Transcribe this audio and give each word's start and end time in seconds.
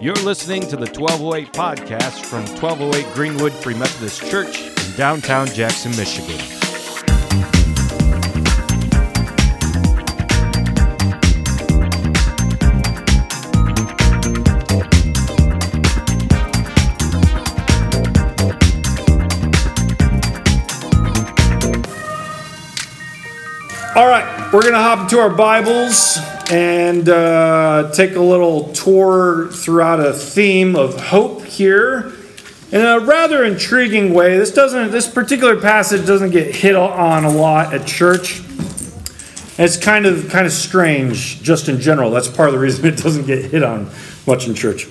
You're 0.00 0.14
listening 0.14 0.62
to 0.68 0.76
the 0.76 0.86
1208 0.86 1.52
podcast 1.52 2.24
from 2.24 2.46
1208 2.62 3.12
Greenwood 3.14 3.52
Free 3.52 3.74
Methodist 3.74 4.24
Church 4.30 4.60
in 4.60 4.96
downtown 4.96 5.48
Jackson, 5.48 5.90
Michigan. 5.96 6.38
All 23.96 24.06
right, 24.06 24.48
we're 24.52 24.62
going 24.62 24.74
to 24.74 24.78
hop 24.78 25.00
into 25.00 25.18
our 25.18 25.28
Bibles 25.28 26.37
and 26.50 27.08
uh, 27.08 27.90
take 27.92 28.14
a 28.14 28.20
little 28.20 28.72
tour 28.72 29.48
throughout 29.48 30.00
a 30.00 30.12
theme 30.12 30.76
of 30.76 30.98
hope 30.98 31.44
here. 31.44 32.12
In 32.70 32.80
a 32.80 33.00
rather 33.00 33.44
intriguing 33.44 34.12
way, 34.12 34.36
this 34.36 34.52
doesn't 34.52 34.90
this 34.90 35.08
particular 35.08 35.60
passage 35.60 36.06
doesn't 36.06 36.30
get 36.30 36.54
hit 36.54 36.76
on 36.76 37.24
a 37.24 37.30
lot 37.30 37.72
at 37.74 37.86
church. 37.86 38.42
It's 39.58 39.76
kind 39.76 40.06
of 40.06 40.28
kind 40.30 40.46
of 40.46 40.52
strange 40.52 41.42
just 41.42 41.68
in 41.68 41.80
general. 41.80 42.10
That's 42.10 42.28
part 42.28 42.48
of 42.48 42.54
the 42.54 42.60
reason 42.60 42.84
it 42.92 42.98
doesn't 42.98 43.26
get 43.26 43.50
hit 43.50 43.62
on 43.62 43.90
much 44.26 44.46
in 44.46 44.54
church. 44.54 44.86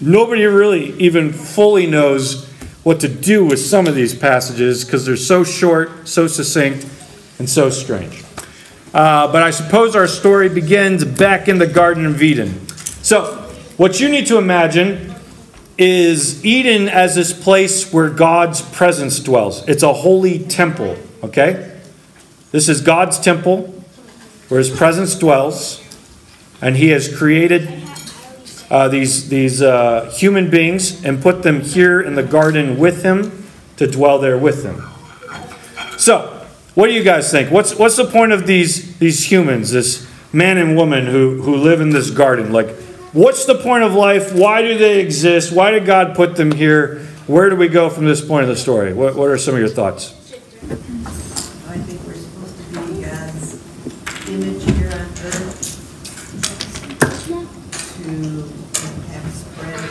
Nobody 0.00 0.44
really 0.44 0.92
even 0.98 1.32
fully 1.32 1.86
knows 1.86 2.46
what 2.84 3.00
to 3.00 3.08
do 3.08 3.44
with 3.44 3.60
some 3.60 3.86
of 3.86 3.94
these 3.94 4.14
passages 4.14 4.84
because 4.84 5.04
they're 5.04 5.16
so 5.16 5.44
short, 5.44 6.08
so 6.08 6.26
succinct, 6.26 6.86
and 7.38 7.48
so 7.48 7.68
strange. 7.68 8.24
Uh, 8.94 9.30
but 9.30 9.42
I 9.42 9.50
suppose 9.50 9.94
our 9.94 10.06
story 10.06 10.48
begins 10.48 11.04
back 11.04 11.46
in 11.46 11.58
the 11.58 11.66
Garden 11.66 12.06
of 12.06 12.22
Eden. 12.22 12.66
So, 13.02 13.34
what 13.76 14.00
you 14.00 14.08
need 14.08 14.26
to 14.28 14.38
imagine 14.38 15.14
is 15.76 16.44
Eden 16.44 16.88
as 16.88 17.14
this 17.14 17.32
place 17.32 17.92
where 17.92 18.10
God's 18.10 18.62
presence 18.62 19.20
dwells. 19.20 19.66
It's 19.68 19.82
a 19.82 19.92
holy 19.92 20.40
temple, 20.40 20.96
okay? 21.22 21.78
This 22.50 22.68
is 22.68 22.80
God's 22.80 23.20
temple 23.20 23.74
where 24.48 24.58
his 24.58 24.70
presence 24.70 25.14
dwells, 25.14 25.84
and 26.62 26.76
he 26.76 26.88
has 26.88 27.14
created 27.14 27.82
uh, 28.70 28.88
these, 28.88 29.28
these 29.28 29.62
uh, 29.62 30.10
human 30.16 30.50
beings 30.50 31.04
and 31.04 31.22
put 31.22 31.42
them 31.42 31.60
here 31.60 32.00
in 32.00 32.14
the 32.14 32.22
garden 32.22 32.78
with 32.78 33.02
him 33.02 33.46
to 33.76 33.86
dwell 33.86 34.18
there 34.18 34.38
with 34.38 34.64
him. 34.64 34.82
So, 35.98 36.37
what 36.78 36.86
do 36.86 36.92
you 36.92 37.02
guys 37.02 37.28
think? 37.28 37.50
What's, 37.50 37.74
what's 37.74 37.96
the 37.96 38.04
point 38.04 38.30
of 38.30 38.46
these, 38.46 38.96
these 38.98 39.28
humans, 39.28 39.72
this 39.72 40.08
man 40.32 40.58
and 40.58 40.76
woman 40.76 41.06
who, 41.06 41.42
who 41.42 41.56
live 41.56 41.80
in 41.80 41.90
this 41.90 42.08
garden? 42.12 42.52
Like, 42.52 42.70
what's 43.12 43.46
the 43.46 43.56
point 43.56 43.82
of 43.82 43.94
life? 43.94 44.32
Why 44.32 44.62
do 44.62 44.78
they 44.78 45.00
exist? 45.00 45.50
Why 45.50 45.72
did 45.72 45.86
God 45.86 46.14
put 46.14 46.36
them 46.36 46.52
here? 46.52 47.00
Where 47.26 47.50
do 47.50 47.56
we 47.56 47.66
go 47.66 47.90
from 47.90 48.04
this 48.04 48.24
point 48.24 48.44
of 48.44 48.48
the 48.48 48.54
story? 48.54 48.94
What, 48.94 49.16
what 49.16 49.28
are 49.28 49.36
some 49.36 49.54
of 49.54 49.60
your 49.60 49.68
thoughts? 49.68 50.12
I 50.12 51.78
think 51.78 52.00
we're 52.06 52.14
supposed 52.14 52.56
to 52.56 52.62
be 52.70 53.02
God's 53.02 53.58
image 54.28 54.62
here 54.62 54.92
on 54.92 55.00
earth 55.26 55.58
to 58.04 58.12
have 59.10 59.26
spread 59.34 59.82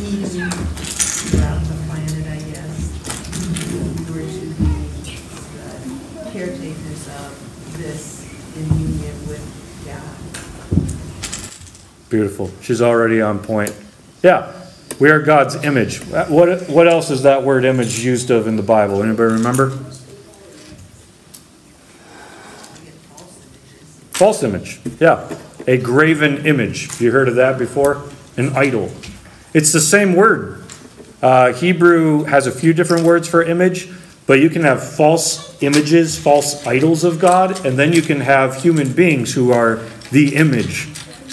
Eden 0.00 0.50
throughout 0.52 1.60
the 1.64 1.74
planet, 1.88 2.24
I 2.24 2.38
guess. 2.52 2.94
We're 4.08 4.22
to 4.22 4.46
be 4.62 4.78
the 4.94 6.30
caretakers 6.30 7.08
of 7.08 7.30
this 7.78 8.04
in 8.56 8.64
union 8.78 9.16
with 9.26 9.42
God. 9.84 10.18
Beautiful. 12.10 12.50
She's 12.62 12.80
already 12.80 13.20
on 13.20 13.38
point. 13.38 13.74
Yeah, 14.22 14.52
we 14.98 15.10
are 15.10 15.20
God's 15.20 15.56
image. 15.56 15.98
What, 16.06 16.68
what 16.68 16.88
else 16.88 17.10
is 17.10 17.22
that 17.22 17.42
word 17.42 17.64
image 17.64 18.00
used 18.00 18.30
of 18.30 18.46
in 18.46 18.56
the 18.56 18.62
Bible? 18.62 19.02
Anybody 19.02 19.34
remember? 19.34 19.70
False 24.12 24.42
image. 24.42 24.80
Yeah. 24.98 25.28
A 25.68 25.76
graven 25.76 26.46
image. 26.46 27.00
You 27.00 27.12
heard 27.12 27.28
of 27.28 27.36
that 27.36 27.58
before? 27.58 28.02
An 28.36 28.56
idol. 28.56 28.90
It's 29.54 29.72
the 29.72 29.80
same 29.80 30.14
word. 30.14 30.64
Uh, 31.22 31.52
Hebrew 31.52 32.24
has 32.24 32.46
a 32.46 32.52
few 32.52 32.72
different 32.72 33.04
words 33.04 33.28
for 33.28 33.42
image, 33.42 33.88
but 34.26 34.40
you 34.40 34.50
can 34.50 34.62
have 34.62 34.82
false 34.96 35.62
images, 35.62 36.18
false 36.18 36.66
idols 36.66 37.04
of 37.04 37.20
God, 37.20 37.64
and 37.64 37.78
then 37.78 37.92
you 37.92 38.02
can 38.02 38.20
have 38.20 38.62
human 38.62 38.92
beings 38.92 39.34
who 39.34 39.52
are 39.52 39.76
the 40.10 40.34
image 40.34 40.88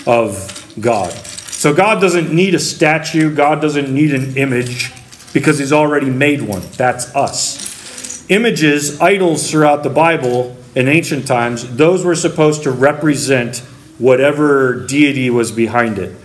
of 0.06 0.55
God. 0.80 1.12
So 1.12 1.74
God 1.74 2.02
doesn't 2.02 2.34
need 2.34 2.54
a 2.54 2.60
statue, 2.60 3.34
God 3.34 3.62
doesn't 3.62 3.94
need 3.94 4.14
an 4.14 4.38
image 4.38 4.92
because 5.34 5.60
He's 5.60 5.74
already 5.74 6.10
made 6.10 6.42
one. 6.42 6.62
That's 6.78 7.14
us. 7.16 8.30
Images, 8.30 9.00
idols 9.00 9.50
throughout 9.50 9.84
the 9.84 9.90
Bible 9.90 10.58
in 10.76 10.88
ancient 10.88 11.28
times, 11.28 11.76
those 11.76 12.04
were 12.04 12.16
supposed 12.16 12.64
to 12.64 12.72
represent 12.72 13.60
whatever 13.98 14.86
deity 14.86 15.30
was 15.30 15.52
behind 15.52 16.00
it. 16.00 16.16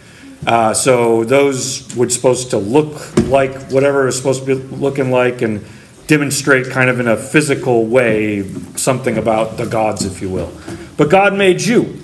Uh, 0.46 0.72
so 0.72 1.24
those 1.24 1.94
were 1.94 2.08
supposed 2.08 2.50
to 2.50 2.58
look 2.58 3.16
like 3.28 3.54
whatever 3.70 4.02
it 4.02 4.06
was 4.06 4.16
supposed 4.16 4.44
to 4.44 4.46
be 4.46 4.76
looking 4.76 5.10
like 5.10 5.42
and 5.42 5.64
demonstrate 6.06 6.70
kind 6.70 6.90
of 6.90 6.98
in 6.98 7.06
a 7.06 7.16
physical 7.16 7.86
way 7.86 8.42
something 8.74 9.16
about 9.16 9.56
the 9.58 9.66
gods, 9.66 10.04
if 10.04 10.20
you 10.20 10.28
will. 10.28 10.52
But 10.96 11.10
God 11.10 11.34
made 11.34 11.60
you, 11.60 11.99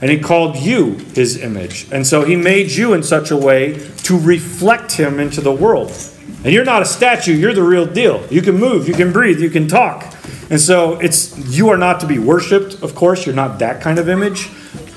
and 0.00 0.10
He 0.10 0.18
called 0.18 0.56
you 0.56 0.92
His 1.14 1.42
image. 1.42 1.86
And 1.90 2.06
so 2.06 2.24
He 2.24 2.36
made 2.36 2.70
you 2.70 2.94
in 2.94 3.02
such 3.02 3.30
a 3.30 3.36
way 3.36 3.74
to 4.04 4.18
reflect 4.18 4.92
Him 4.92 5.20
into 5.20 5.40
the 5.40 5.52
world. 5.52 5.92
And 6.44 6.52
you're 6.52 6.64
not 6.64 6.82
a 6.82 6.86
statue, 6.86 7.32
you're 7.34 7.54
the 7.54 7.62
real 7.62 7.86
deal. 7.86 8.26
You 8.30 8.42
can 8.42 8.56
move, 8.56 8.86
you 8.86 8.94
can 8.94 9.12
breathe, 9.12 9.40
you 9.40 9.50
can 9.50 9.66
talk. 9.66 10.14
And 10.50 10.60
so 10.60 10.98
it's 11.00 11.36
you 11.50 11.68
are 11.68 11.76
not 11.76 12.00
to 12.00 12.06
be 12.06 12.18
worshiped, 12.18 12.82
of 12.82 12.94
course, 12.94 13.26
you're 13.26 13.34
not 13.34 13.58
that 13.58 13.82
kind 13.82 13.98
of 13.98 14.08
image, 14.08 14.48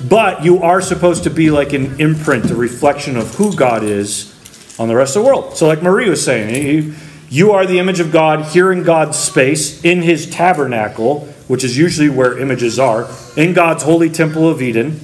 but 0.08 0.44
you 0.44 0.62
are 0.62 0.80
supposed 0.80 1.24
to 1.24 1.30
be 1.30 1.50
like 1.50 1.72
an 1.72 2.00
imprint, 2.00 2.50
a 2.50 2.54
reflection 2.54 3.16
of 3.16 3.34
who 3.34 3.54
God 3.54 3.82
is 3.82 4.32
on 4.78 4.88
the 4.88 4.96
rest 4.96 5.16
of 5.16 5.22
the 5.22 5.28
world. 5.28 5.56
So 5.56 5.66
like 5.66 5.82
Marie 5.82 6.08
was 6.08 6.24
saying, 6.24 6.66
you, 6.66 6.94
you 7.28 7.52
are 7.52 7.66
the 7.66 7.78
image 7.78 8.00
of 8.00 8.10
God 8.10 8.46
here 8.46 8.72
in 8.72 8.82
God's 8.82 9.18
space, 9.18 9.84
in 9.84 10.02
his 10.02 10.30
tabernacle, 10.30 11.31
which 11.52 11.64
is 11.64 11.76
usually 11.76 12.08
where 12.08 12.38
images 12.38 12.78
are, 12.78 13.06
in 13.36 13.52
God's 13.52 13.82
holy 13.82 14.08
temple 14.08 14.48
of 14.48 14.62
Eden. 14.62 14.98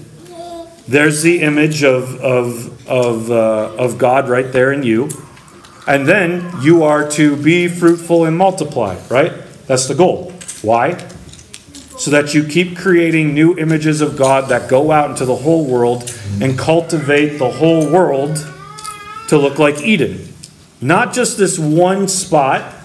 There's 0.88 1.20
the 1.20 1.42
image 1.42 1.84
of, 1.84 2.18
of, 2.22 2.88
of, 2.88 3.30
uh, 3.30 3.76
of 3.76 3.98
God 3.98 4.30
right 4.30 4.50
there 4.50 4.72
in 4.72 4.82
you. 4.82 5.10
And 5.86 6.08
then 6.08 6.50
you 6.62 6.84
are 6.84 7.06
to 7.10 7.36
be 7.36 7.68
fruitful 7.68 8.24
and 8.24 8.34
multiply, 8.34 8.98
right? 9.10 9.34
That's 9.66 9.88
the 9.88 9.94
goal. 9.94 10.32
Why? 10.62 10.96
So 11.98 12.10
that 12.12 12.32
you 12.32 12.44
keep 12.44 12.78
creating 12.78 13.34
new 13.34 13.58
images 13.58 14.00
of 14.00 14.16
God 14.16 14.48
that 14.48 14.70
go 14.70 14.90
out 14.90 15.10
into 15.10 15.26
the 15.26 15.36
whole 15.36 15.66
world 15.66 16.10
and 16.40 16.58
cultivate 16.58 17.36
the 17.36 17.50
whole 17.50 17.92
world 17.92 18.38
to 19.28 19.36
look 19.36 19.58
like 19.58 19.82
Eden. 19.82 20.32
Not 20.80 21.12
just 21.12 21.36
this 21.36 21.58
one 21.58 22.08
spot, 22.08 22.77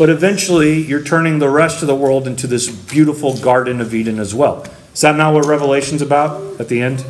but 0.00 0.08
eventually 0.08 0.80
you're 0.80 1.02
turning 1.02 1.40
the 1.40 1.48
rest 1.50 1.82
of 1.82 1.86
the 1.86 1.94
world 1.94 2.26
into 2.26 2.46
this 2.46 2.70
beautiful 2.70 3.36
Garden 3.36 3.82
of 3.82 3.92
Eden 3.92 4.18
as 4.18 4.34
well. 4.34 4.66
Is 4.94 5.02
that 5.02 5.14
not 5.14 5.34
what 5.34 5.44
Revelation's 5.44 6.00
about 6.00 6.58
at 6.58 6.68
the 6.68 6.80
end? 6.80 7.04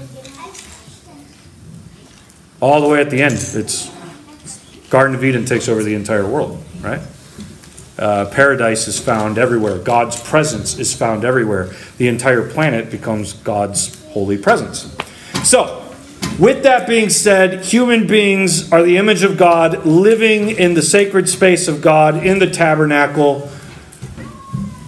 All 2.58 2.80
the 2.80 2.88
way 2.88 3.00
at 3.00 3.08
the 3.08 3.22
end, 3.22 3.34
it's 3.34 3.92
Garden 4.90 5.14
of 5.14 5.22
Eden 5.22 5.44
takes 5.44 5.68
over 5.68 5.84
the 5.84 5.94
entire 5.94 6.26
world, 6.28 6.60
right? 6.80 7.00
Uh, 7.96 8.28
paradise 8.28 8.88
is 8.88 8.98
found 8.98 9.38
everywhere. 9.38 9.78
God's 9.78 10.20
presence 10.20 10.76
is 10.76 10.92
found 10.92 11.24
everywhere. 11.24 11.70
The 11.96 12.08
entire 12.08 12.50
planet 12.50 12.90
becomes 12.90 13.34
God's 13.34 14.04
holy 14.06 14.36
presence. 14.36 14.96
So, 15.44 15.79
with 16.40 16.62
that 16.62 16.88
being 16.88 17.10
said, 17.10 17.66
human 17.66 18.06
beings 18.06 18.72
are 18.72 18.82
the 18.82 18.96
image 18.96 19.22
of 19.22 19.36
God, 19.36 19.84
living 19.84 20.48
in 20.48 20.72
the 20.72 20.80
sacred 20.80 21.28
space 21.28 21.68
of 21.68 21.82
God 21.82 22.24
in 22.24 22.38
the 22.38 22.50
tabernacle. 22.50 23.50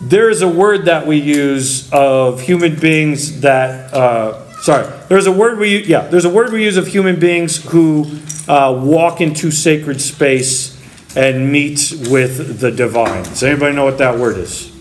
There 0.01 0.31
is 0.31 0.41
a 0.41 0.49
word 0.49 0.87
that 0.87 1.07
we 1.07 1.19
use 1.19 1.93
of 1.93 2.41
human 2.41 2.77
beings 2.77 3.43
that, 3.43 3.93
uh, 3.93 4.51
sorry, 4.63 4.91
there's 5.09 5.27
a 5.27 5.33
word 5.33 5.59
we, 5.59 5.85
yeah, 5.85 6.09
there's 6.09 6.25
a 6.25 6.31
word 6.31 6.55
we 6.55 6.65
use 6.65 6.79
of 6.79 6.87
human 6.87 7.21
beings 7.21 7.63
who 7.71 8.07
uh, 8.49 8.73
walk 8.83 9.21
into 9.21 9.51
sacred 9.51 10.01
space 10.01 10.81
and 11.15 11.53
meet 11.53 11.93
with 12.09 12.61
the 12.61 12.71
divine. 12.71 13.25
Does 13.25 13.43
anybody 13.43 13.77
know 13.77 13.85
what 13.85 13.99
that 13.99 14.19
word 14.19 14.39
is? 14.39 14.73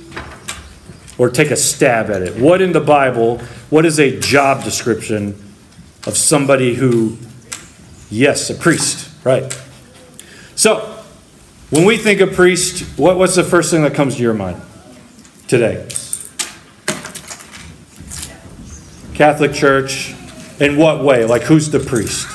Or 1.17 1.29
take 1.29 1.51
a 1.51 1.57
stab 1.57 2.09
at 2.09 2.21
it. 2.21 2.41
What 2.41 2.61
in 2.61 2.71
the 2.71 2.79
Bible, 2.79 3.39
what 3.69 3.85
is 3.85 3.99
a 3.99 4.17
job 4.21 4.63
description 4.63 5.50
of 6.07 6.17
somebody 6.17 6.75
who, 6.75 7.17
yes, 8.09 8.49
a 8.49 8.55
priest, 8.55 9.09
right? 9.23 9.51
So, 10.55 10.79
when 11.69 11.85
we 11.85 11.97
think 11.97 12.19
of 12.19 12.33
priest, 12.33 12.99
what, 12.99 13.17
what's 13.17 13.35
the 13.35 13.43
first 13.43 13.71
thing 13.71 13.83
that 13.83 13.93
comes 13.93 14.15
to 14.17 14.21
your 14.21 14.33
mind 14.33 14.61
today? 15.47 15.87
Catholic 19.13 19.53
Church. 19.53 20.15
In 20.59 20.77
what 20.77 21.03
way? 21.03 21.25
Like, 21.25 21.41
who's 21.41 21.69
the 21.71 21.79
priest? 21.79 22.27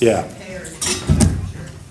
Yeah. 0.00 0.28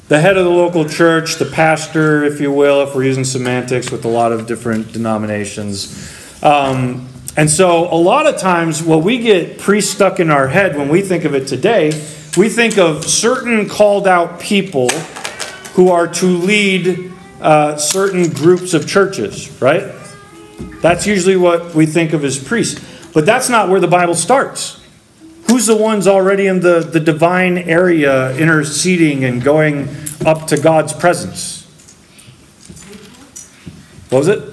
The 0.07 0.19
head 0.19 0.37
of 0.37 0.45
the 0.45 0.51
local 0.51 0.87
church, 0.87 1.35
the 1.35 1.45
pastor, 1.45 2.23
if 2.23 2.39
you 2.39 2.51
will, 2.51 2.83
if 2.83 2.93
we're 2.93 3.03
using 3.03 3.23
semantics 3.23 3.91
with 3.91 4.05
a 4.05 4.09
lot 4.09 4.31
of 4.31 4.45
different 4.45 4.93
denominations. 4.93 6.13
Um, 6.43 7.07
and 7.35 7.49
so, 7.49 7.91
a 7.91 7.97
lot 7.97 8.27
of 8.27 8.39
times, 8.39 8.83
what 8.83 9.03
we 9.03 9.17
get 9.17 9.57
pre 9.57 9.81
stuck 9.81 10.19
in 10.19 10.29
our 10.29 10.47
head 10.47 10.77
when 10.77 10.87
we 10.89 11.01
think 11.01 11.23
of 11.23 11.33
it 11.33 11.47
today, 11.47 11.87
we 12.37 12.47
think 12.47 12.77
of 12.77 13.05
certain 13.05 13.67
called 13.67 14.07
out 14.07 14.39
people 14.39 14.89
who 15.73 15.89
are 15.89 16.07
to 16.07 16.25
lead 16.25 17.11
uh, 17.41 17.75
certain 17.77 18.29
groups 18.29 18.75
of 18.75 18.87
churches, 18.87 19.49
right? 19.59 19.91
That's 20.81 21.07
usually 21.07 21.35
what 21.35 21.73
we 21.73 21.87
think 21.87 22.13
of 22.13 22.23
as 22.23 22.37
priests. 22.37 22.83
But 23.13 23.25
that's 23.25 23.49
not 23.49 23.69
where 23.69 23.79
the 23.79 23.87
Bible 23.87 24.15
starts. 24.15 24.79
Who's 25.47 25.65
the 25.65 25.75
ones 25.75 26.07
already 26.07 26.47
in 26.47 26.59
the, 26.59 26.79
the 26.81 26.99
divine 26.99 27.57
area 27.57 28.35
interceding 28.37 29.23
and 29.23 29.43
going 29.43 29.89
up 30.25 30.47
to 30.47 30.57
God's 30.57 30.93
presence? 30.93 31.63
What 34.09 34.19
was 34.19 34.27
it? 34.27 34.52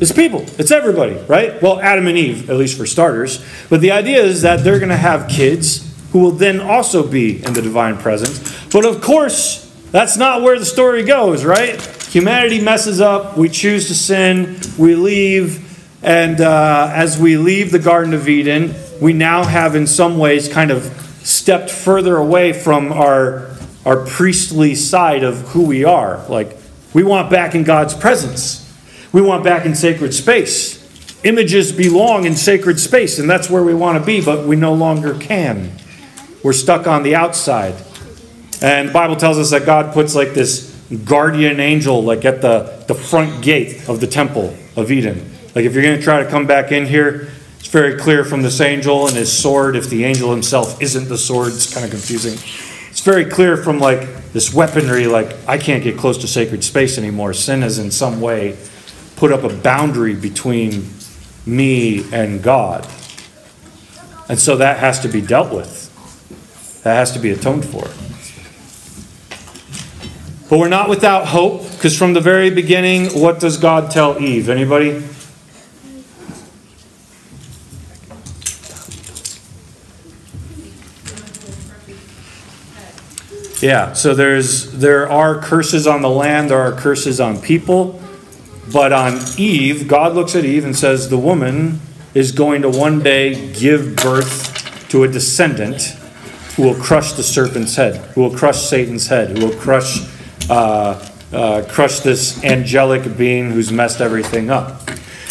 It's 0.00 0.12
people. 0.12 0.46
It's 0.58 0.70
everybody, 0.70 1.16
right? 1.28 1.60
Well, 1.60 1.78
Adam 1.78 2.06
and 2.06 2.16
Eve, 2.16 2.48
at 2.48 2.56
least 2.56 2.78
for 2.78 2.86
starters. 2.86 3.44
But 3.68 3.82
the 3.82 3.92
idea 3.92 4.22
is 4.22 4.42
that 4.42 4.64
they're 4.64 4.78
going 4.78 4.88
to 4.88 4.96
have 4.96 5.28
kids 5.28 5.86
who 6.12 6.20
will 6.20 6.30
then 6.30 6.58
also 6.58 7.06
be 7.06 7.44
in 7.44 7.52
the 7.52 7.60
divine 7.60 7.98
presence. 7.98 8.38
But 8.72 8.86
of 8.86 9.02
course, 9.02 9.70
that's 9.90 10.16
not 10.16 10.40
where 10.40 10.58
the 10.58 10.64
story 10.64 11.02
goes, 11.02 11.44
right? 11.44 11.80
Humanity 12.08 12.62
messes 12.62 13.00
up. 13.00 13.36
We 13.36 13.50
choose 13.50 13.88
to 13.88 13.94
sin. 13.94 14.58
We 14.78 14.94
leave. 14.94 15.66
And 16.02 16.40
uh, 16.40 16.90
as 16.94 17.18
we 17.18 17.36
leave 17.36 17.70
the 17.70 17.78
Garden 17.78 18.14
of 18.14 18.26
Eden, 18.26 18.74
we 19.02 19.12
now 19.12 19.44
have, 19.44 19.76
in 19.76 19.86
some 19.86 20.16
ways, 20.16 20.48
kind 20.48 20.70
of 20.70 20.84
stepped 21.22 21.70
further 21.70 22.16
away 22.16 22.54
from 22.54 22.90
our, 22.90 23.54
our 23.84 24.06
priestly 24.06 24.74
side 24.74 25.22
of 25.24 25.40
who 25.48 25.66
we 25.66 25.84
are. 25.84 26.26
Like, 26.28 26.56
we 26.94 27.02
want 27.02 27.30
back 27.30 27.54
in 27.54 27.64
God's 27.64 27.92
presence. 27.92 28.66
We 29.12 29.22
want 29.22 29.42
back 29.42 29.66
in 29.66 29.74
sacred 29.74 30.14
space. 30.14 30.78
Images 31.24 31.72
belong 31.72 32.24
in 32.24 32.36
sacred 32.36 32.80
space, 32.80 33.18
and 33.18 33.28
that's 33.28 33.50
where 33.50 33.62
we 33.62 33.74
want 33.74 33.98
to 33.98 34.06
be, 34.06 34.24
but 34.24 34.46
we 34.46 34.56
no 34.56 34.72
longer 34.72 35.14
can. 35.14 35.72
We're 36.42 36.52
stuck 36.52 36.86
on 36.86 37.02
the 37.02 37.14
outside. 37.14 37.74
And 38.62 38.88
the 38.88 38.92
Bible 38.92 39.16
tells 39.16 39.38
us 39.38 39.50
that 39.50 39.66
God 39.66 39.92
puts 39.92 40.14
like 40.14 40.32
this 40.32 40.70
guardian 41.04 41.60
angel 41.60 42.02
like 42.02 42.24
at 42.24 42.40
the, 42.40 42.84
the 42.88 42.94
front 42.94 43.42
gate 43.42 43.88
of 43.88 44.00
the 44.00 44.06
temple 44.06 44.56
of 44.76 44.90
Eden. 44.90 45.30
Like 45.54 45.64
if 45.64 45.74
you're 45.74 45.82
going 45.82 45.98
to 45.98 46.02
try 46.02 46.22
to 46.22 46.28
come 46.28 46.46
back 46.46 46.72
in 46.72 46.86
here, 46.86 47.30
it's 47.58 47.68
very 47.68 47.98
clear 47.98 48.24
from 48.24 48.42
this 48.42 48.60
angel 48.60 49.06
and 49.06 49.16
his 49.16 49.30
sword. 49.30 49.76
If 49.76 49.90
the 49.90 50.04
angel 50.04 50.30
himself 50.30 50.80
isn't 50.80 51.08
the 51.08 51.18
sword, 51.18 51.52
it's 51.52 51.72
kind 51.72 51.84
of 51.84 51.90
confusing. 51.90 52.34
It's 52.90 53.00
very 53.00 53.24
clear 53.24 53.56
from 53.56 53.78
like 53.78 54.32
this 54.32 54.52
weaponry, 54.54 55.06
like 55.06 55.36
I 55.48 55.58
can't 55.58 55.82
get 55.82 55.98
close 55.98 56.18
to 56.18 56.28
sacred 56.28 56.64
space 56.64 56.98
anymore. 56.98 57.32
Sin 57.34 57.62
has 57.62 57.78
in 57.78 57.90
some 57.90 58.20
way 58.20 58.56
put 59.20 59.30
up 59.30 59.44
a 59.44 59.54
boundary 59.54 60.14
between 60.14 60.88
me 61.44 62.10
and 62.10 62.42
God. 62.42 62.88
And 64.30 64.38
so 64.38 64.56
that 64.56 64.78
has 64.78 64.98
to 65.00 65.08
be 65.08 65.20
dealt 65.20 65.52
with. 65.52 66.82
That 66.84 66.94
has 66.94 67.12
to 67.12 67.18
be 67.18 67.28
atoned 67.30 67.66
for. 67.66 67.82
But 70.48 70.58
we're 70.58 70.68
not 70.68 70.88
without 70.88 71.26
hope, 71.26 71.70
because 71.72 71.98
from 71.98 72.14
the 72.14 72.22
very 72.22 72.48
beginning, 72.48 73.08
what 73.10 73.40
does 73.40 73.58
God 73.58 73.90
tell 73.90 74.18
Eve? 74.18 74.48
Anybody? 74.48 75.04
Yeah, 83.60 83.92
so 83.92 84.14
there's 84.14 84.72
there 84.72 85.10
are 85.10 85.38
curses 85.38 85.86
on 85.86 86.00
the 86.00 86.08
land, 86.08 86.48
there 86.48 86.60
are 86.62 86.72
curses 86.72 87.20
on 87.20 87.38
people, 87.38 88.00
but 88.72 88.92
on 88.92 89.18
Eve, 89.36 89.88
God 89.88 90.14
looks 90.14 90.34
at 90.34 90.44
Eve 90.44 90.64
and 90.64 90.76
says, 90.76 91.08
The 91.08 91.18
woman 91.18 91.80
is 92.14 92.32
going 92.32 92.62
to 92.62 92.68
one 92.68 93.02
day 93.02 93.52
give 93.52 93.96
birth 93.96 94.88
to 94.90 95.04
a 95.04 95.08
descendant 95.08 95.96
who 96.56 96.64
will 96.64 96.74
crush 96.74 97.12
the 97.12 97.22
serpent's 97.22 97.76
head, 97.76 97.96
who 98.14 98.22
will 98.22 98.36
crush 98.36 98.62
Satan's 98.62 99.06
head, 99.06 99.36
who 99.36 99.46
will 99.46 99.56
crush 99.56 100.00
uh, 100.50 101.06
uh, 101.32 101.64
crush 101.68 102.00
this 102.00 102.42
angelic 102.42 103.16
being 103.16 103.50
who's 103.50 103.70
messed 103.70 104.00
everything 104.00 104.50
up. 104.50 104.82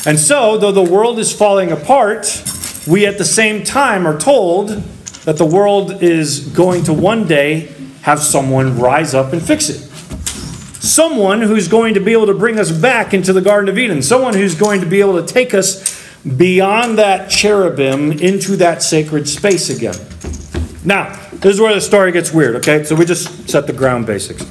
And 0.05 0.17
so, 0.17 0.57
though 0.57 0.71
the 0.71 0.81
world 0.83 1.19
is 1.19 1.33
falling 1.33 1.71
apart, 1.71 2.41
we 2.87 3.05
at 3.05 3.17
the 3.17 3.25
same 3.25 3.65
time 3.65 4.07
are 4.07 4.17
told 4.17 4.69
that 5.25 5.37
the 5.37 5.45
world 5.45 6.01
is 6.01 6.47
going 6.47 6.85
to 6.85 6.93
one 6.93 7.27
day 7.27 7.73
have 8.01 8.19
someone 8.19 8.79
rise 8.79 9.13
up 9.13 9.33
and 9.33 9.41
fix 9.41 9.69
it. 9.69 9.88
Someone 10.79 11.41
who's 11.41 11.67
going 11.67 11.93
to 11.95 11.99
be 11.99 12.13
able 12.13 12.27
to 12.27 12.33
bring 12.33 12.57
us 12.57 12.71
back 12.71 13.13
into 13.13 13.33
the 13.33 13.41
Garden 13.41 13.69
of 13.69 13.77
Eden. 13.77 14.01
Someone 14.01 14.33
who's 14.33 14.55
going 14.55 14.79
to 14.81 14.87
be 14.87 15.01
able 15.01 15.21
to 15.21 15.33
take 15.33 15.53
us 15.53 15.99
beyond 16.37 16.97
that 16.97 17.29
cherubim 17.29 18.11
into 18.13 18.55
that 18.57 18.81
sacred 18.81 19.27
space 19.27 19.69
again. 19.69 19.95
Now, 20.85 21.13
this 21.31 21.55
is 21.55 21.61
where 21.61 21.73
the 21.73 21.81
story 21.81 22.11
gets 22.11 22.33
weird, 22.33 22.55
okay? 22.57 22.83
So 22.83 22.95
we 22.95 23.05
just 23.05 23.49
set 23.49 23.67
the 23.67 23.73
ground 23.73 24.05
basics. 24.05 24.43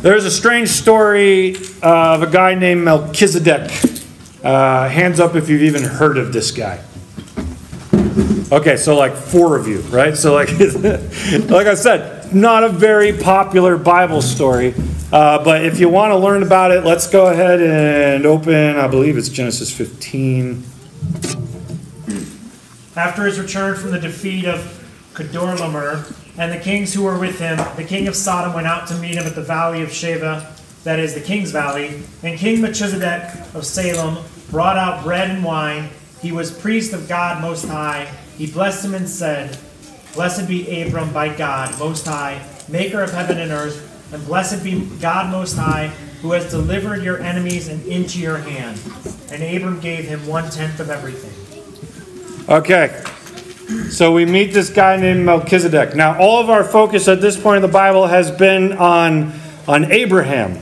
There's 0.00 0.24
a 0.24 0.30
strange 0.30 0.68
story 0.68 1.56
of 1.82 2.22
a 2.22 2.30
guy 2.30 2.54
named 2.54 2.84
Melchizedek. 2.84 3.70
Uh, 4.42 4.88
hands 4.88 5.20
up 5.20 5.34
if 5.34 5.48
you've 5.48 5.62
even 5.62 5.82
heard 5.82 6.16
of 6.16 6.32
this 6.32 6.50
guy. 6.50 6.82
Okay, 8.50 8.76
so 8.76 8.96
like 8.96 9.12
four 9.12 9.56
of 9.56 9.68
you, 9.68 9.80
right? 9.80 10.16
So 10.16 10.32
like, 10.32 10.50
like 10.58 11.66
I 11.66 11.74
said, 11.74 12.17
not 12.32 12.64
a 12.64 12.68
very 12.68 13.12
popular 13.12 13.76
Bible 13.76 14.22
story, 14.22 14.74
uh, 15.12 15.42
but 15.42 15.64
if 15.64 15.80
you 15.80 15.88
want 15.88 16.12
to 16.12 16.16
learn 16.16 16.42
about 16.42 16.70
it, 16.70 16.84
let's 16.84 17.06
go 17.06 17.26
ahead 17.26 17.60
and 17.60 18.26
open. 18.26 18.76
I 18.76 18.88
believe 18.88 19.16
it's 19.16 19.28
Genesis 19.28 19.74
15. 19.74 20.64
After 22.96 23.24
his 23.24 23.38
return 23.38 23.76
from 23.76 23.92
the 23.92 24.00
defeat 24.00 24.44
of 24.44 24.58
Kedorlaomer 25.14 26.14
and 26.36 26.52
the 26.52 26.58
kings 26.58 26.92
who 26.92 27.04
were 27.04 27.18
with 27.18 27.38
him, 27.38 27.56
the 27.76 27.84
king 27.84 28.08
of 28.08 28.16
Sodom 28.16 28.54
went 28.54 28.66
out 28.66 28.86
to 28.88 28.94
meet 28.96 29.14
him 29.14 29.24
at 29.24 29.34
the 29.34 29.42
valley 29.42 29.82
of 29.82 29.90
Shaveh, 29.90 30.44
that 30.84 30.98
is 30.98 31.14
the 31.14 31.20
king's 31.20 31.50
valley. 31.50 32.02
And 32.22 32.38
King 32.38 32.60
Melchizedek 32.60 33.54
of 33.54 33.64
Salem 33.66 34.24
brought 34.50 34.76
out 34.76 35.04
bread 35.04 35.30
and 35.30 35.44
wine. 35.44 35.90
He 36.20 36.32
was 36.32 36.50
priest 36.50 36.92
of 36.92 37.08
God 37.08 37.42
Most 37.42 37.66
High. 37.66 38.04
He 38.36 38.50
blessed 38.50 38.84
him 38.84 38.94
and 38.94 39.08
said, 39.08 39.58
Blessed 40.18 40.48
be 40.48 40.82
Abram 40.82 41.12
by 41.12 41.28
God 41.28 41.78
Most 41.78 42.04
High, 42.04 42.44
maker 42.68 43.02
of 43.02 43.12
heaven 43.12 43.38
and 43.38 43.52
earth, 43.52 44.12
and 44.12 44.26
blessed 44.26 44.64
be 44.64 44.84
God 45.00 45.30
Most 45.30 45.56
High, 45.56 45.92
who 46.22 46.32
has 46.32 46.50
delivered 46.50 47.04
your 47.04 47.20
enemies 47.20 47.68
and 47.68 47.86
into 47.86 48.18
your 48.18 48.38
hand. 48.38 48.80
And 49.30 49.44
Abram 49.44 49.78
gave 49.78 50.06
him 50.06 50.26
one 50.26 50.50
tenth 50.50 50.80
of 50.80 50.90
everything. 50.90 51.30
Okay, 52.48 53.00
so 53.90 54.12
we 54.12 54.24
meet 54.24 54.52
this 54.52 54.70
guy 54.70 54.96
named 54.96 55.24
Melchizedek. 55.24 55.94
Now, 55.94 56.18
all 56.18 56.40
of 56.40 56.50
our 56.50 56.64
focus 56.64 57.06
at 57.06 57.20
this 57.20 57.40
point 57.40 57.58
in 57.58 57.62
the 57.62 57.72
Bible 57.72 58.08
has 58.08 58.32
been 58.32 58.72
on, 58.72 59.32
on 59.68 59.92
Abraham. 59.92 60.58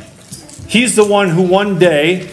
He's 0.68 0.96
the 0.96 1.06
one 1.06 1.30
who 1.30 1.40
one 1.40 1.78
day, 1.78 2.28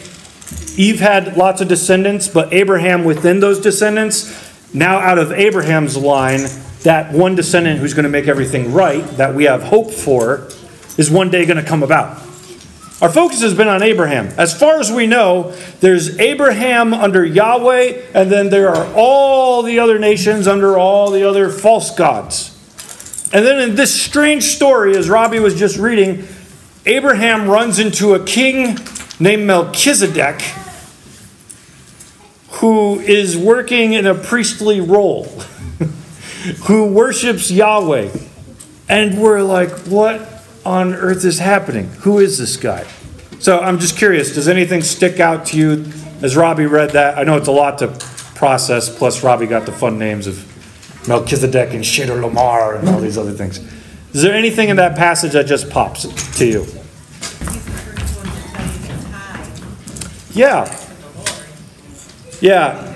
Eve 0.76 1.00
had 1.00 1.38
lots 1.38 1.62
of 1.62 1.70
descendants, 1.70 2.28
but 2.28 2.52
Abraham 2.52 3.06
within 3.06 3.40
those 3.40 3.62
descendants, 3.62 4.30
now 4.74 4.98
out 4.98 5.18
of 5.18 5.32
Abraham's 5.32 5.96
line, 5.96 6.50
that 6.84 7.12
one 7.14 7.36
descendant 7.36 7.80
who's 7.80 7.94
going 7.94 8.04
to 8.04 8.10
make 8.10 8.28
everything 8.28 8.74
right, 8.74 9.06
that 9.18 9.34
we 9.36 9.46
have 9.46 9.64
hope 9.64 9.92
for, 9.92 10.48
is 10.98 11.10
one 11.10 11.30
day 11.30 11.46
going 11.46 11.58
to 11.58 11.68
come 11.68 11.84
about. 11.84 12.22
Our 13.02 13.10
focus 13.10 13.42
has 13.42 13.54
been 13.54 13.68
on 13.68 13.84
Abraham. 13.84 14.28
As 14.38 14.58
far 14.58 14.80
as 14.80 14.92
we 14.92 15.08
know, 15.08 15.52
there's 15.82 16.20
Abraham 16.20 16.94
under 16.94 17.26
Yahweh, 17.26 18.02
and 18.14 18.32
then 18.32 18.50
there 18.50 18.70
are 18.70 18.94
all 18.96 19.62
the 19.62 19.80
other 19.80 20.00
nations 20.00 20.48
under 20.48 20.78
all 20.78 21.12
the 21.12 21.28
other 21.28 21.50
false 21.50 21.94
gods. 21.94 22.52
And 23.34 23.46
then 23.46 23.60
in 23.60 23.76
this 23.76 24.00
strange 24.00 24.44
story, 24.44 24.96
as 24.96 25.10
Robbie 25.10 25.40
was 25.40 25.56
just 25.56 25.78
reading, 25.78 26.28
Abraham 26.86 27.50
runs 27.50 27.80
into 27.80 28.14
a 28.14 28.24
king 28.24 28.78
named 29.20 29.48
Melchizedek 29.48 30.42
who 32.60 33.00
is 33.00 33.36
working 33.38 33.94
in 33.94 34.06
a 34.06 34.16
priestly 34.16 34.80
role, 34.80 35.26
who 36.66 36.86
worships 36.86 37.50
Yahweh. 37.50 38.10
And 38.90 39.20
we're 39.20 39.42
like, 39.42 39.72
what 39.88 40.44
on 40.66 40.94
earth 40.94 41.26
is 41.26 41.40
happening? 41.40 41.90
Who 42.02 42.20
is 42.20 42.38
this 42.38 42.58
guy? 42.58 42.86
So 43.40 43.60
I'm 43.60 43.80
just 43.80 43.98
curious, 43.98 44.34
does 44.34 44.48
anything 44.48 44.82
stick 44.82 45.20
out 45.20 45.48
to 45.48 45.58
you 45.58 45.86
as 46.22 46.36
Robbie 46.36 46.66
read 46.66 46.92
that? 46.92 47.18
I 47.18 47.24
know 47.24 47.38
it's 47.38 47.48
a 47.48 47.52
lot 47.52 47.80
to 47.80 47.88
process, 48.36 48.96
plus 48.96 49.24
Robbie 49.24 49.48
got 49.48 49.66
the 49.66 49.72
fun 49.72 49.98
names 50.00 50.28
of 50.28 51.08
Melchizedek 51.08 51.74
and 51.74 51.84
Kedorlaomer 51.84 52.80
and 52.80 52.90
all 52.90 53.00
these 53.00 53.18
other 53.18 53.34
things. 53.34 53.60
Is 54.14 54.22
there 54.22 54.34
anything 54.34 54.70
in 54.70 54.78
that 54.78 54.96
passage 54.96 55.34
that 55.34 55.46
just 55.48 55.70
pops 55.70 56.04
to 56.38 56.46
you? 56.46 56.66
Yeah, 60.32 60.66
yeah. 62.42 62.90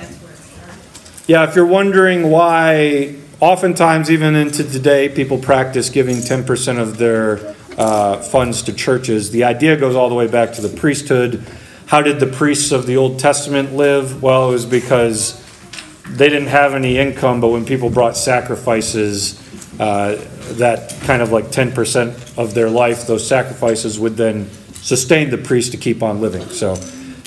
Yeah, 1.27 1.43
if 1.47 1.55
you're 1.55 1.65
wondering 1.65 2.29
why 2.29 3.15
oftentimes, 3.39 4.09
even 4.09 4.35
into 4.35 4.63
today, 4.63 5.09
people 5.09 5.37
practice 5.37 5.89
giving 5.89 6.17
10% 6.17 6.79
of 6.79 6.97
their 6.97 7.55
uh, 7.77 8.17
funds 8.21 8.63
to 8.63 8.73
churches. 8.73 9.31
The 9.31 9.43
idea 9.43 9.77
goes 9.77 9.95
all 9.95 10.09
the 10.09 10.15
way 10.15 10.27
back 10.27 10.53
to 10.53 10.61
the 10.61 10.75
priesthood. 10.75 11.43
How 11.87 12.01
did 12.01 12.19
the 12.19 12.27
priests 12.27 12.71
of 12.71 12.85
the 12.85 12.97
Old 12.97 13.19
Testament 13.19 13.73
live? 13.73 14.21
Well, 14.21 14.49
it 14.49 14.53
was 14.53 14.65
because 14.65 15.43
they 16.09 16.29
didn't 16.29 16.47
have 16.49 16.73
any 16.73 16.97
income, 16.97 17.41
but 17.41 17.49
when 17.49 17.65
people 17.65 17.89
brought 17.89 18.17
sacrifices, 18.17 19.39
uh, 19.79 20.15
that 20.53 20.95
kind 21.01 21.21
of 21.21 21.31
like 21.31 21.45
10% 21.45 22.37
of 22.37 22.53
their 22.53 22.69
life, 22.69 23.05
those 23.05 23.27
sacrifices 23.27 23.99
would 23.99 24.17
then 24.17 24.49
sustain 24.73 25.29
the 25.29 25.37
priest 25.37 25.71
to 25.73 25.77
keep 25.77 26.01
on 26.01 26.21
living. 26.21 26.47
So 26.49 26.75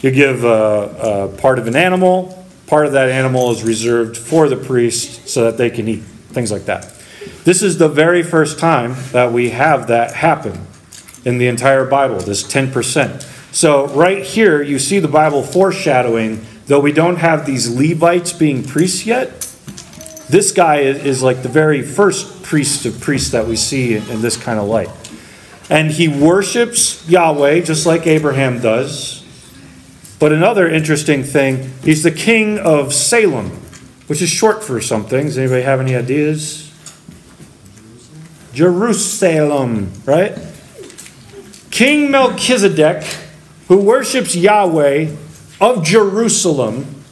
you 0.03 0.11
give 0.11 0.45
a, 0.45 1.29
a 1.29 1.41
part 1.41 1.59
of 1.59 1.67
an 1.67 1.77
animal, 1.77 2.40
part 2.71 2.87
of 2.87 2.93
that 2.93 3.09
animal 3.09 3.51
is 3.51 3.65
reserved 3.65 4.17
for 4.17 4.49
the 4.49 4.57
priest 4.57 5.29
so 5.29 5.45
that 5.45 5.59
they 5.59 5.69
can 5.71 5.89
eat, 5.89 6.03
things 6.31 6.53
like 6.53 6.67
that. 6.67 6.89
This 7.43 7.63
is 7.63 7.79
the 7.79 7.89
very 7.89 8.23
first 8.23 8.61
time 8.61 8.95
that 9.11 9.33
we 9.33 9.51
have 9.51 9.89
that 9.89 10.13
happen 10.13 10.67
in 11.25 11.39
the 11.39 11.49
entire 11.49 11.85
Bible, 11.85 12.21
this 12.21 12.45
10%. 12.45 13.23
So, 13.53 13.89
right 13.89 14.23
here, 14.25 14.63
you 14.63 14.79
see 14.79 15.01
the 15.01 15.09
Bible 15.09 15.43
foreshadowing, 15.43 16.47
though 16.67 16.79
we 16.79 16.93
don't 16.93 17.17
have 17.17 17.45
these 17.45 17.69
Levites 17.69 18.33
being 18.33 18.63
priests 18.63 19.05
yet, 19.05 19.41
this 20.29 20.53
guy 20.53 20.77
is 20.77 21.25
like 21.25 21.43
the 21.43 21.49
very 21.49 21.83
first 21.83 22.45
priest 22.45 22.87
of 22.87 23.01
priests 23.01 23.33
that 23.33 23.49
we 23.49 23.57
see 23.57 23.97
in 23.97 24.23
this 24.23 24.37
kind 24.37 24.61
of 24.61 24.69
light. 24.69 24.91
And 25.69 25.91
he 25.91 26.07
worships 26.07 27.09
Yahweh 27.09 27.63
just 27.63 27.85
like 27.85 28.07
Abraham 28.07 28.61
does. 28.61 29.20
But 30.21 30.33
another 30.33 30.69
interesting 30.69 31.25
thing, 31.25 31.73
he's 31.83 32.03
the 32.03 32.11
king 32.11 32.59
of 32.59 32.93
Salem, 32.93 33.53
which 34.07 34.21
is 34.21 34.29
short 34.29 34.63
for 34.63 34.79
something. 34.81 35.27
Does 35.27 35.39
anybody 35.39 35.63
have 35.63 35.81
any 35.81 35.97
ideas? 35.97 36.71
Jerusalem, 38.53 39.91
right? 40.05 40.39
King 41.71 42.11
Melchizedek, 42.11 43.03
who 43.69 43.79
worships 43.79 44.37
Yahweh 44.37 45.17
of 45.59 45.85
Jerusalem, 45.85 47.03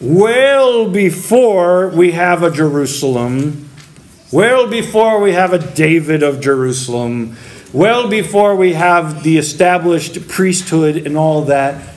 well 0.00 0.90
before 0.90 1.90
we 1.90 2.10
have 2.12 2.42
a 2.42 2.50
Jerusalem, 2.50 3.70
well 4.32 4.66
before 4.66 5.20
we 5.20 5.34
have 5.34 5.52
a 5.52 5.58
David 5.58 6.24
of 6.24 6.40
Jerusalem, 6.40 7.36
well 7.72 8.08
before 8.08 8.56
we 8.56 8.72
have 8.74 9.22
the 9.22 9.38
established 9.38 10.28
priesthood 10.28 11.06
and 11.06 11.16
all 11.16 11.42
that. 11.42 11.94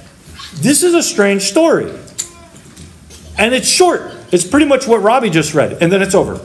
This 0.55 0.83
is 0.83 0.93
a 0.93 1.03
strange 1.03 1.43
story. 1.43 1.91
And 3.37 3.53
it's 3.53 3.67
short. 3.67 4.01
It's 4.31 4.45
pretty 4.45 4.65
much 4.65 4.87
what 4.87 5.01
Robbie 5.01 5.29
just 5.29 5.53
read, 5.53 5.81
and 5.81 5.91
then 5.91 6.01
it's 6.01 6.13
over. 6.13 6.39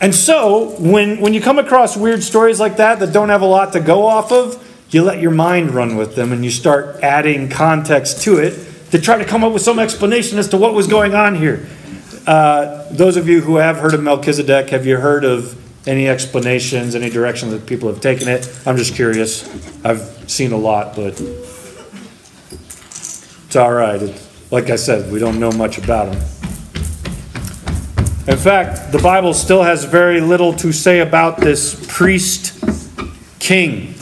And 0.00 0.14
so, 0.14 0.76
when, 0.78 1.20
when 1.20 1.34
you 1.34 1.40
come 1.40 1.58
across 1.58 1.96
weird 1.96 2.22
stories 2.22 2.60
like 2.60 2.76
that 2.76 2.98
that 3.00 3.12
don't 3.12 3.30
have 3.30 3.42
a 3.42 3.46
lot 3.46 3.72
to 3.72 3.80
go 3.80 4.06
off 4.06 4.32
of, 4.32 4.60
you 4.90 5.02
let 5.02 5.20
your 5.20 5.30
mind 5.30 5.72
run 5.72 5.96
with 5.96 6.14
them 6.14 6.30
and 6.32 6.44
you 6.44 6.50
start 6.50 7.02
adding 7.02 7.48
context 7.48 8.22
to 8.22 8.38
it 8.38 8.52
to 8.90 9.00
try 9.00 9.18
to 9.18 9.24
come 9.24 9.42
up 9.42 9.52
with 9.52 9.62
some 9.62 9.78
explanation 9.78 10.38
as 10.38 10.48
to 10.48 10.56
what 10.56 10.74
was 10.74 10.86
going 10.86 11.14
on 11.14 11.34
here. 11.34 11.66
Uh, 12.26 12.84
those 12.92 13.16
of 13.16 13.28
you 13.28 13.40
who 13.40 13.56
have 13.56 13.78
heard 13.78 13.92
of 13.94 14.02
Melchizedek, 14.02 14.70
have 14.70 14.86
you 14.86 14.98
heard 14.98 15.24
of 15.24 15.60
any 15.86 16.08
explanations, 16.08 16.94
any 16.94 17.10
direction 17.10 17.50
that 17.50 17.66
people 17.66 17.88
have 17.88 18.00
taken 18.00 18.28
it? 18.28 18.48
I'm 18.66 18.76
just 18.76 18.94
curious. 18.94 19.44
I've 19.84 20.30
seen 20.30 20.52
a 20.52 20.56
lot, 20.56 20.96
but 20.96 21.20
it's 22.50 23.56
all 23.56 23.72
right. 23.72 24.00
like 24.50 24.70
I 24.70 24.76
said, 24.76 25.12
we 25.12 25.18
don't 25.18 25.38
know 25.38 25.52
much 25.52 25.78
about 25.78 26.14
him. 26.14 26.22
In 28.26 28.38
fact, 28.38 28.90
the 28.90 29.00
Bible 29.02 29.34
still 29.34 29.62
has 29.62 29.84
very 29.84 30.20
little 30.20 30.54
to 30.54 30.72
say 30.72 31.00
about 31.00 31.36
this 31.36 31.84
priest 31.88 32.58
king. 33.38 33.94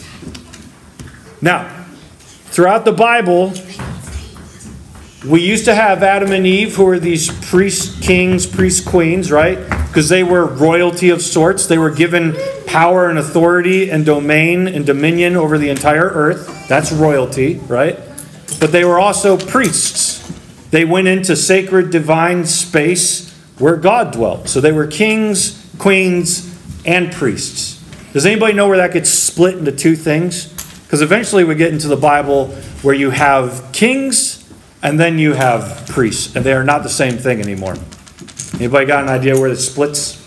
Now, 1.40 1.84
throughout 2.20 2.84
the 2.84 2.92
Bible, 2.92 3.50
we 5.24 5.40
used 5.40 5.66
to 5.66 5.74
have 5.74 6.02
Adam 6.02 6.32
and 6.32 6.44
Eve, 6.44 6.74
who 6.74 6.84
were 6.84 6.98
these 6.98 7.30
priest 7.46 8.02
kings, 8.02 8.44
priest 8.44 8.84
queens, 8.84 9.30
right? 9.30 9.56
Because 9.86 10.08
they 10.08 10.24
were 10.24 10.46
royalty 10.46 11.10
of 11.10 11.22
sorts. 11.22 11.66
They 11.66 11.78
were 11.78 11.90
given 11.90 12.36
power 12.66 13.08
and 13.08 13.18
authority 13.18 13.90
and 13.90 14.04
domain 14.04 14.66
and 14.66 14.84
dominion 14.84 15.36
over 15.36 15.58
the 15.58 15.68
entire 15.68 16.08
earth. 16.08 16.68
That's 16.68 16.90
royalty, 16.90 17.58
right? 17.68 18.00
But 18.58 18.72
they 18.72 18.84
were 18.84 18.98
also 18.98 19.36
priests. 19.36 20.18
They 20.70 20.84
went 20.84 21.06
into 21.06 21.36
sacred 21.36 21.90
divine 21.90 22.44
space 22.44 23.30
where 23.58 23.76
God 23.76 24.12
dwelt. 24.12 24.48
So 24.48 24.60
they 24.60 24.72
were 24.72 24.88
kings, 24.88 25.70
queens, 25.78 26.48
and 26.84 27.12
priests. 27.12 27.80
Does 28.12 28.26
anybody 28.26 28.54
know 28.54 28.66
where 28.66 28.78
that 28.78 28.92
gets 28.92 29.10
split 29.10 29.56
into 29.56 29.70
two 29.70 29.94
things? 29.94 30.48
Because 30.82 31.00
eventually 31.00 31.44
we 31.44 31.54
get 31.54 31.72
into 31.72 31.86
the 31.86 31.96
Bible 31.96 32.48
where 32.82 32.94
you 32.94 33.10
have 33.10 33.70
kings 33.72 34.41
and 34.82 34.98
then 34.98 35.18
you 35.18 35.34
have 35.34 35.86
priests, 35.88 36.34
and 36.34 36.44
they 36.44 36.52
are 36.52 36.64
not 36.64 36.82
the 36.82 36.88
same 36.88 37.16
thing 37.16 37.40
anymore. 37.40 37.76
Anybody 38.54 38.86
got 38.86 39.04
an 39.04 39.08
idea 39.08 39.38
where 39.38 39.50
it 39.50 39.56
splits? 39.56 40.18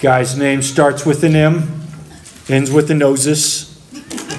Guy's 0.00 0.36
name 0.36 0.62
starts 0.62 1.04
with 1.04 1.22
an 1.24 1.36
M, 1.36 1.82
ends 2.48 2.70
with 2.70 2.90
an 2.90 3.00
Osis. 3.00 3.68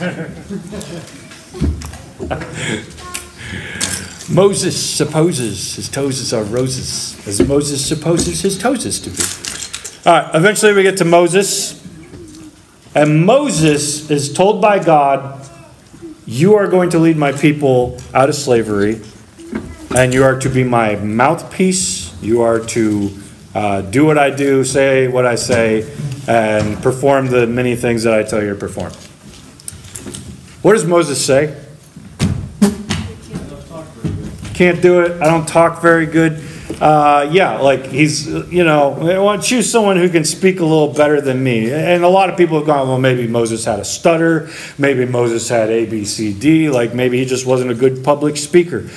Moses 4.31 4.97
supposes 4.97 5.75
his 5.75 5.89
toes 5.89 6.33
are 6.33 6.43
roses, 6.43 7.27
as 7.27 7.45
Moses 7.45 7.85
supposes 7.85 8.41
his 8.41 8.57
toes 8.57 8.99
to 9.01 9.09
be. 9.09 10.09
All 10.09 10.19
right, 10.19 10.35
eventually 10.35 10.73
we 10.73 10.83
get 10.83 10.97
to 10.97 11.05
Moses. 11.05 11.79
And 12.95 13.25
Moses 13.25 14.09
is 14.09 14.33
told 14.33 14.61
by 14.61 14.83
God, 14.83 15.47
You 16.25 16.55
are 16.55 16.67
going 16.67 16.89
to 16.91 16.99
lead 16.99 17.17
my 17.17 17.33
people 17.33 17.99
out 18.13 18.29
of 18.29 18.35
slavery, 18.35 19.01
and 19.95 20.13
you 20.13 20.23
are 20.23 20.39
to 20.39 20.49
be 20.49 20.63
my 20.63 20.95
mouthpiece. 20.95 22.13
You 22.21 22.41
are 22.41 22.59
to 22.59 23.17
uh, 23.53 23.81
do 23.81 24.05
what 24.05 24.17
I 24.17 24.29
do, 24.29 24.63
say 24.63 25.07
what 25.07 25.25
I 25.25 25.35
say, 25.35 25.91
and 26.27 26.81
perform 26.81 27.27
the 27.27 27.47
many 27.47 27.75
things 27.75 28.03
that 28.03 28.13
I 28.13 28.23
tell 28.23 28.41
you 28.41 28.49
to 28.49 28.55
perform. 28.55 28.93
What 30.61 30.73
does 30.73 30.85
Moses 30.85 31.23
say? 31.23 31.57
can't 34.61 34.79
do 34.79 35.01
it. 35.01 35.19
I 35.19 35.25
don't 35.25 35.47
talk 35.47 35.81
very 35.81 36.05
good. 36.05 36.39
Uh, 36.79 37.27
yeah, 37.31 37.57
like 37.59 37.87
he's, 37.87 38.27
you 38.27 38.63
know, 38.63 38.93
I 39.09 39.17
want 39.17 39.41
to 39.41 39.47
choose 39.47 39.71
someone 39.71 39.97
who 39.97 40.07
can 40.07 40.23
speak 40.23 40.59
a 40.59 40.63
little 40.63 40.93
better 40.93 41.19
than 41.19 41.43
me. 41.43 41.71
And 41.71 42.03
a 42.03 42.07
lot 42.07 42.29
of 42.29 42.37
people 42.37 42.57
have 42.57 42.67
gone, 42.67 42.87
well, 42.87 42.99
maybe 42.99 43.27
Moses 43.27 43.65
had 43.65 43.79
a 43.79 43.83
stutter. 43.83 44.51
Maybe 44.77 45.05
Moses 45.05 45.49
had 45.49 45.71
A, 45.71 45.87
B, 45.87 46.05
C, 46.05 46.31
D. 46.31 46.69
Like 46.69 46.93
maybe 46.93 47.17
he 47.17 47.25
just 47.25 47.43
wasn't 47.43 47.71
a 47.71 47.73
good 47.73 48.03
public 48.03 48.37
speaker. 48.37 48.87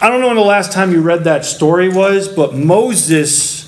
I 0.00 0.08
don't 0.08 0.20
know 0.20 0.28
when 0.28 0.36
the 0.36 0.42
last 0.42 0.70
time 0.70 0.92
you 0.92 1.00
read 1.00 1.24
that 1.24 1.44
story 1.44 1.88
was, 1.88 2.28
but 2.28 2.54
Moses 2.54 3.66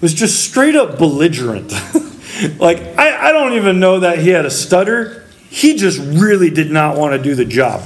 was 0.00 0.14
just 0.14 0.42
straight 0.42 0.74
up 0.74 0.96
belligerent. 0.96 1.70
like, 2.58 2.78
I, 2.98 3.28
I 3.28 3.32
don't 3.32 3.52
even 3.54 3.78
know 3.78 4.00
that 4.00 4.18
he 4.18 4.30
had 4.30 4.46
a 4.46 4.50
stutter. 4.50 5.26
He 5.50 5.76
just 5.76 5.98
really 5.98 6.48
did 6.48 6.70
not 6.70 6.96
want 6.96 7.12
to 7.14 7.22
do 7.22 7.34
the 7.34 7.44
job. 7.44 7.82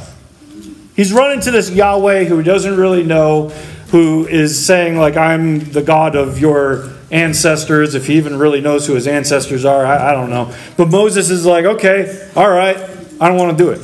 He's 0.95 1.13
running 1.13 1.41
to 1.41 1.51
this 1.51 1.71
Yahweh 1.71 2.25
who 2.25 2.45
doesn't 2.45 2.77
really 2.77 3.03
know, 3.03 3.49
who 3.89 4.29
is 4.29 4.65
saying, 4.65 4.97
like, 4.97 5.17
I'm 5.17 5.59
the 5.73 5.83
God 5.83 6.15
of 6.15 6.39
your 6.39 6.93
ancestors. 7.11 7.97
If 7.97 8.07
he 8.07 8.17
even 8.19 8.39
really 8.39 8.61
knows 8.61 8.87
who 8.87 8.95
his 8.95 9.09
ancestors 9.09 9.65
are, 9.65 9.85
I, 9.85 10.11
I 10.11 10.13
don't 10.13 10.31
know. 10.31 10.55
But 10.77 10.91
Moses 10.91 11.31
is 11.31 11.45
like, 11.45 11.65
okay, 11.65 12.31
all 12.37 12.51
right, 12.51 12.77
I 13.21 13.29
don't 13.29 13.37
want 13.37 13.59
to 13.59 13.65
do 13.65 13.71
it. 13.71 13.81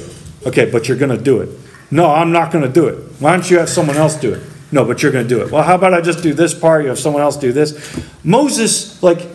Okay, 0.46 0.70
but 0.70 0.86
you're 0.86 0.96
going 0.96 1.16
to 1.16 1.22
do 1.22 1.40
it. 1.40 1.59
No, 1.90 2.10
I'm 2.10 2.32
not 2.32 2.52
going 2.52 2.64
to 2.64 2.70
do 2.70 2.86
it. 2.88 2.96
Why 3.18 3.32
don't 3.32 3.50
you 3.50 3.58
have 3.58 3.68
someone 3.68 3.96
else 3.96 4.16
do 4.16 4.34
it? 4.34 4.42
No, 4.72 4.84
but 4.84 5.02
you're 5.02 5.10
going 5.10 5.26
to 5.26 5.28
do 5.28 5.42
it. 5.42 5.50
Well, 5.50 5.62
how 5.62 5.74
about 5.74 5.94
I 5.94 6.00
just 6.00 6.22
do 6.22 6.32
this 6.32 6.54
part? 6.54 6.84
You 6.84 6.90
have 6.90 6.98
someone 6.98 7.22
else 7.22 7.36
do 7.36 7.52
this. 7.52 8.00
Moses, 8.22 9.02
like, 9.02 9.26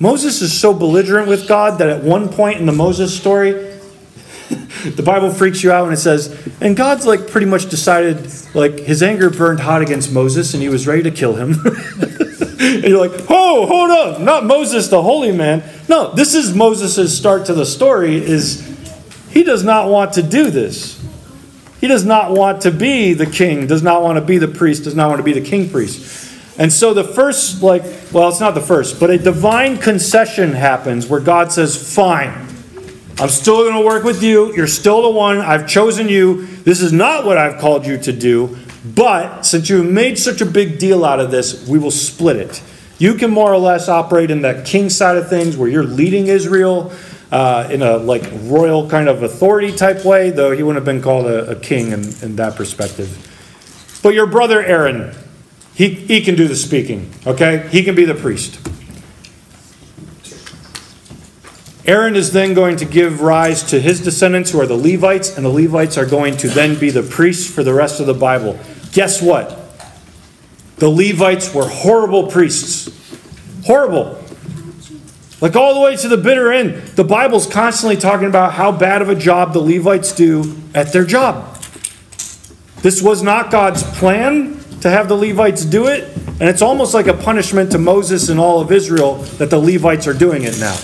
Moses 0.00 0.42
is 0.42 0.58
so 0.58 0.74
belligerent 0.74 1.28
with 1.28 1.46
God 1.46 1.78
that 1.78 1.88
at 1.88 2.02
one 2.02 2.28
point 2.28 2.58
in 2.58 2.66
the 2.66 2.72
Moses 2.72 3.16
story, 3.16 3.52
the 4.84 5.02
Bible 5.04 5.30
freaks 5.30 5.62
you 5.62 5.70
out 5.70 5.84
when 5.84 5.92
it 5.92 5.98
says, 5.98 6.36
and 6.60 6.76
God's 6.76 7.06
like 7.06 7.28
pretty 7.28 7.46
much 7.46 7.68
decided, 7.68 8.26
like 8.54 8.80
his 8.80 9.02
anger 9.02 9.30
burned 9.30 9.60
hot 9.60 9.82
against 9.82 10.12
Moses 10.12 10.54
and 10.54 10.62
he 10.62 10.68
was 10.68 10.86
ready 10.86 11.04
to 11.04 11.10
kill 11.10 11.34
him. 11.34 11.54
and 12.58 12.84
you're 12.84 13.06
like, 13.06 13.26
oh, 13.28 13.66
hold 13.66 13.90
up, 13.90 14.20
not 14.20 14.44
Moses, 14.44 14.88
the 14.88 15.02
holy 15.02 15.30
man. 15.32 15.62
No, 15.88 16.12
this 16.14 16.34
is 16.34 16.54
Moses' 16.54 17.16
start 17.16 17.46
to 17.46 17.54
the 17.54 17.66
story 17.66 18.16
is 18.16 18.66
he 19.28 19.44
does 19.44 19.62
not 19.62 19.88
want 19.88 20.14
to 20.14 20.22
do 20.22 20.50
this. 20.50 20.98
He 21.80 21.88
does 21.88 22.04
not 22.04 22.32
want 22.32 22.62
to 22.62 22.70
be 22.70 23.14
the 23.14 23.26
king, 23.26 23.66
does 23.66 23.82
not 23.82 24.02
want 24.02 24.18
to 24.18 24.24
be 24.24 24.38
the 24.38 24.48
priest, 24.48 24.84
does 24.84 24.94
not 24.94 25.08
want 25.08 25.18
to 25.18 25.24
be 25.24 25.32
the 25.32 25.40
king 25.40 25.70
priest. 25.70 26.28
And 26.58 26.70
so 26.70 26.92
the 26.92 27.04
first, 27.04 27.62
like, 27.62 27.82
well, 28.12 28.28
it's 28.28 28.40
not 28.40 28.54
the 28.54 28.60
first, 28.60 29.00
but 29.00 29.08
a 29.08 29.16
divine 29.16 29.78
concession 29.78 30.52
happens 30.52 31.06
where 31.06 31.20
God 31.20 31.52
says, 31.52 31.94
fine. 31.94 32.28
I'm 33.18 33.30
still 33.30 33.64
going 33.64 33.80
to 33.80 33.86
work 33.86 34.04
with 34.04 34.22
you. 34.22 34.54
You're 34.54 34.66
still 34.66 35.02
the 35.02 35.10
one. 35.10 35.38
I've 35.38 35.66
chosen 35.66 36.08
you. 36.08 36.46
This 36.46 36.82
is 36.82 36.92
not 36.92 37.24
what 37.24 37.38
I've 37.38 37.60
called 37.60 37.86
you 37.86 37.96
to 37.98 38.12
do, 38.12 38.58
But 38.84 39.42
since 39.42 39.68
you 39.68 39.82
made 39.82 40.18
such 40.18 40.40
a 40.40 40.46
big 40.46 40.78
deal 40.78 41.04
out 41.04 41.20
of 41.20 41.30
this, 41.30 41.66
we 41.68 41.78
will 41.78 41.90
split 41.90 42.36
it. 42.36 42.62
You 42.98 43.14
can 43.14 43.30
more 43.30 43.52
or 43.52 43.58
less 43.58 43.88
operate 43.88 44.30
in 44.30 44.42
that 44.42 44.66
king 44.66 44.90
side 44.90 45.16
of 45.16 45.28
things 45.28 45.56
where 45.56 45.68
you're 45.68 45.84
leading 45.84 46.26
Israel 46.26 46.92
uh, 47.30 47.68
in 47.70 47.82
a 47.82 47.96
like 47.96 48.28
royal 48.42 48.88
kind 48.88 49.08
of 49.08 49.22
authority 49.22 49.72
type 49.72 50.04
way, 50.04 50.30
though 50.30 50.52
he 50.52 50.62
wouldn't 50.62 50.84
have 50.84 50.84
been 50.84 51.02
called 51.02 51.26
a, 51.26 51.50
a 51.50 51.56
king 51.56 51.92
in, 51.92 52.00
in 52.22 52.36
that 52.36 52.56
perspective. 52.56 53.26
But 54.02 54.14
your 54.14 54.26
brother 54.26 54.62
Aaron, 54.62 55.14
he, 55.74 55.90
he 55.90 56.22
can 56.22 56.34
do 56.34 56.48
the 56.48 56.56
speaking, 56.56 57.12
okay? 57.26 57.68
He 57.70 57.82
can 57.82 57.94
be 57.94 58.04
the 58.04 58.14
priest. 58.14 58.58
Aaron 61.86 62.14
is 62.14 62.32
then 62.32 62.54
going 62.54 62.76
to 62.76 62.84
give 62.84 63.20
rise 63.20 63.62
to 63.64 63.80
his 63.80 64.02
descendants, 64.02 64.50
who 64.50 64.60
are 64.60 64.66
the 64.66 64.76
Levites, 64.76 65.36
and 65.36 65.44
the 65.44 65.50
Levites 65.50 65.96
are 65.98 66.06
going 66.06 66.36
to 66.38 66.48
then 66.48 66.78
be 66.78 66.90
the 66.90 67.02
priests 67.02 67.52
for 67.52 67.62
the 67.62 67.74
rest 67.74 68.00
of 68.00 68.06
the 68.06 68.14
Bible. 68.14 68.58
Guess 68.92 69.22
what? 69.22 69.56
The 70.76 70.88
Levites 70.88 71.52
were 71.54 71.66
horrible 71.66 72.28
priests. 72.28 72.88
Horrible. 73.64 74.19
Like 75.40 75.56
all 75.56 75.74
the 75.74 75.80
way 75.80 75.96
to 75.96 76.08
the 76.08 76.18
bitter 76.18 76.52
end. 76.52 76.74
The 76.96 77.04
Bible's 77.04 77.46
constantly 77.46 77.96
talking 77.96 78.26
about 78.26 78.52
how 78.52 78.72
bad 78.72 79.00
of 79.00 79.08
a 79.08 79.14
job 79.14 79.52
the 79.52 79.60
Levites 79.60 80.12
do 80.12 80.56
at 80.74 80.92
their 80.92 81.04
job. 81.04 81.56
This 82.82 83.02
was 83.02 83.22
not 83.22 83.50
God's 83.50 83.82
plan 83.82 84.58
to 84.80 84.90
have 84.90 85.08
the 85.08 85.16
Levites 85.16 85.64
do 85.64 85.86
it, 85.86 86.04
and 86.16 86.42
it's 86.42 86.62
almost 86.62 86.94
like 86.94 87.06
a 87.06 87.14
punishment 87.14 87.72
to 87.72 87.78
Moses 87.78 88.28
and 88.28 88.40
all 88.40 88.60
of 88.60 88.72
Israel 88.72 89.16
that 89.38 89.50
the 89.50 89.58
Levites 89.58 90.06
are 90.06 90.14
doing 90.14 90.44
it 90.44 90.58
now. 90.58 90.76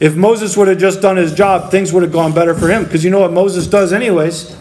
If 0.00 0.16
Moses 0.16 0.56
would 0.56 0.66
have 0.66 0.78
just 0.78 1.02
done 1.02 1.16
his 1.16 1.34
job, 1.34 1.70
things 1.70 1.92
would 1.92 2.02
have 2.02 2.10
gone 2.10 2.32
better 2.32 2.54
for 2.54 2.68
him. 2.68 2.84
Because 2.84 3.04
you 3.04 3.10
know 3.10 3.20
what 3.20 3.32
Moses 3.32 3.66
does, 3.66 3.92
anyways? 3.92 4.56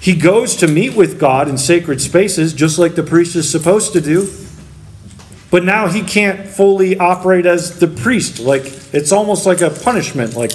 He 0.00 0.16
goes 0.16 0.56
to 0.56 0.66
meet 0.66 0.96
with 0.96 1.20
God 1.20 1.48
in 1.48 1.58
sacred 1.58 2.00
spaces, 2.00 2.54
just 2.54 2.78
like 2.78 2.94
the 2.94 3.02
priest 3.02 3.36
is 3.36 3.48
supposed 3.48 3.92
to 3.92 4.00
do. 4.00 4.28
But 5.52 5.64
now 5.64 5.86
he 5.86 6.02
can't 6.02 6.48
fully 6.48 6.98
operate 6.98 7.44
as 7.44 7.78
the 7.78 7.86
priest. 7.86 8.40
Like, 8.40 8.64
it's 8.92 9.12
almost 9.12 9.46
like 9.46 9.60
a 9.60 9.68
punishment. 9.70 10.34
Like, 10.34 10.50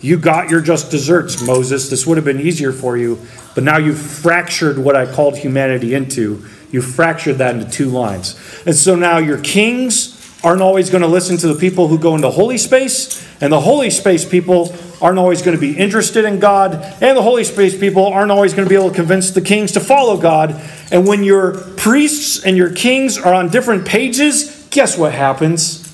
you 0.00 0.18
got 0.18 0.50
your 0.50 0.60
just 0.60 0.90
desserts, 0.90 1.40
Moses. 1.40 1.88
This 1.88 2.04
would 2.04 2.16
have 2.16 2.24
been 2.24 2.40
easier 2.40 2.72
for 2.72 2.98
you. 2.98 3.20
But 3.54 3.62
now 3.62 3.78
you've 3.78 4.00
fractured 4.00 4.76
what 4.76 4.96
I 4.96 5.06
called 5.06 5.38
humanity 5.38 5.94
into. 5.94 6.44
You 6.72 6.82
fractured 6.82 7.38
that 7.38 7.54
into 7.54 7.70
two 7.70 7.90
lines. 7.90 8.38
And 8.66 8.74
so 8.74 8.96
now 8.96 9.18
your 9.18 9.38
kings 9.38 10.19
aren't 10.42 10.62
always 10.62 10.88
going 10.88 11.02
to 11.02 11.08
listen 11.08 11.36
to 11.38 11.48
the 11.48 11.54
people 11.54 11.88
who 11.88 11.98
go 11.98 12.14
into 12.14 12.30
holy 12.30 12.58
space, 12.58 13.26
and 13.40 13.52
the 13.52 13.60
holy 13.60 13.90
space 13.90 14.24
people 14.24 14.74
aren't 15.00 15.18
always 15.18 15.42
going 15.42 15.56
to 15.56 15.60
be 15.60 15.76
interested 15.76 16.24
in 16.24 16.38
God, 16.38 16.74
and 17.00 17.16
the 17.16 17.22
holy 17.22 17.44
space 17.44 17.78
people 17.78 18.06
aren't 18.06 18.30
always 18.30 18.54
going 18.54 18.66
to 18.66 18.68
be 18.68 18.74
able 18.74 18.90
to 18.90 18.94
convince 18.94 19.30
the 19.30 19.40
kings 19.40 19.72
to 19.72 19.80
follow 19.80 20.16
God. 20.16 20.60
And 20.90 21.06
when 21.06 21.24
your 21.24 21.58
priests 21.76 22.42
and 22.44 22.56
your 22.56 22.72
kings 22.72 23.18
are 23.18 23.34
on 23.34 23.48
different 23.48 23.86
pages, 23.86 24.66
guess 24.70 24.96
what 24.96 25.12
happens? 25.12 25.86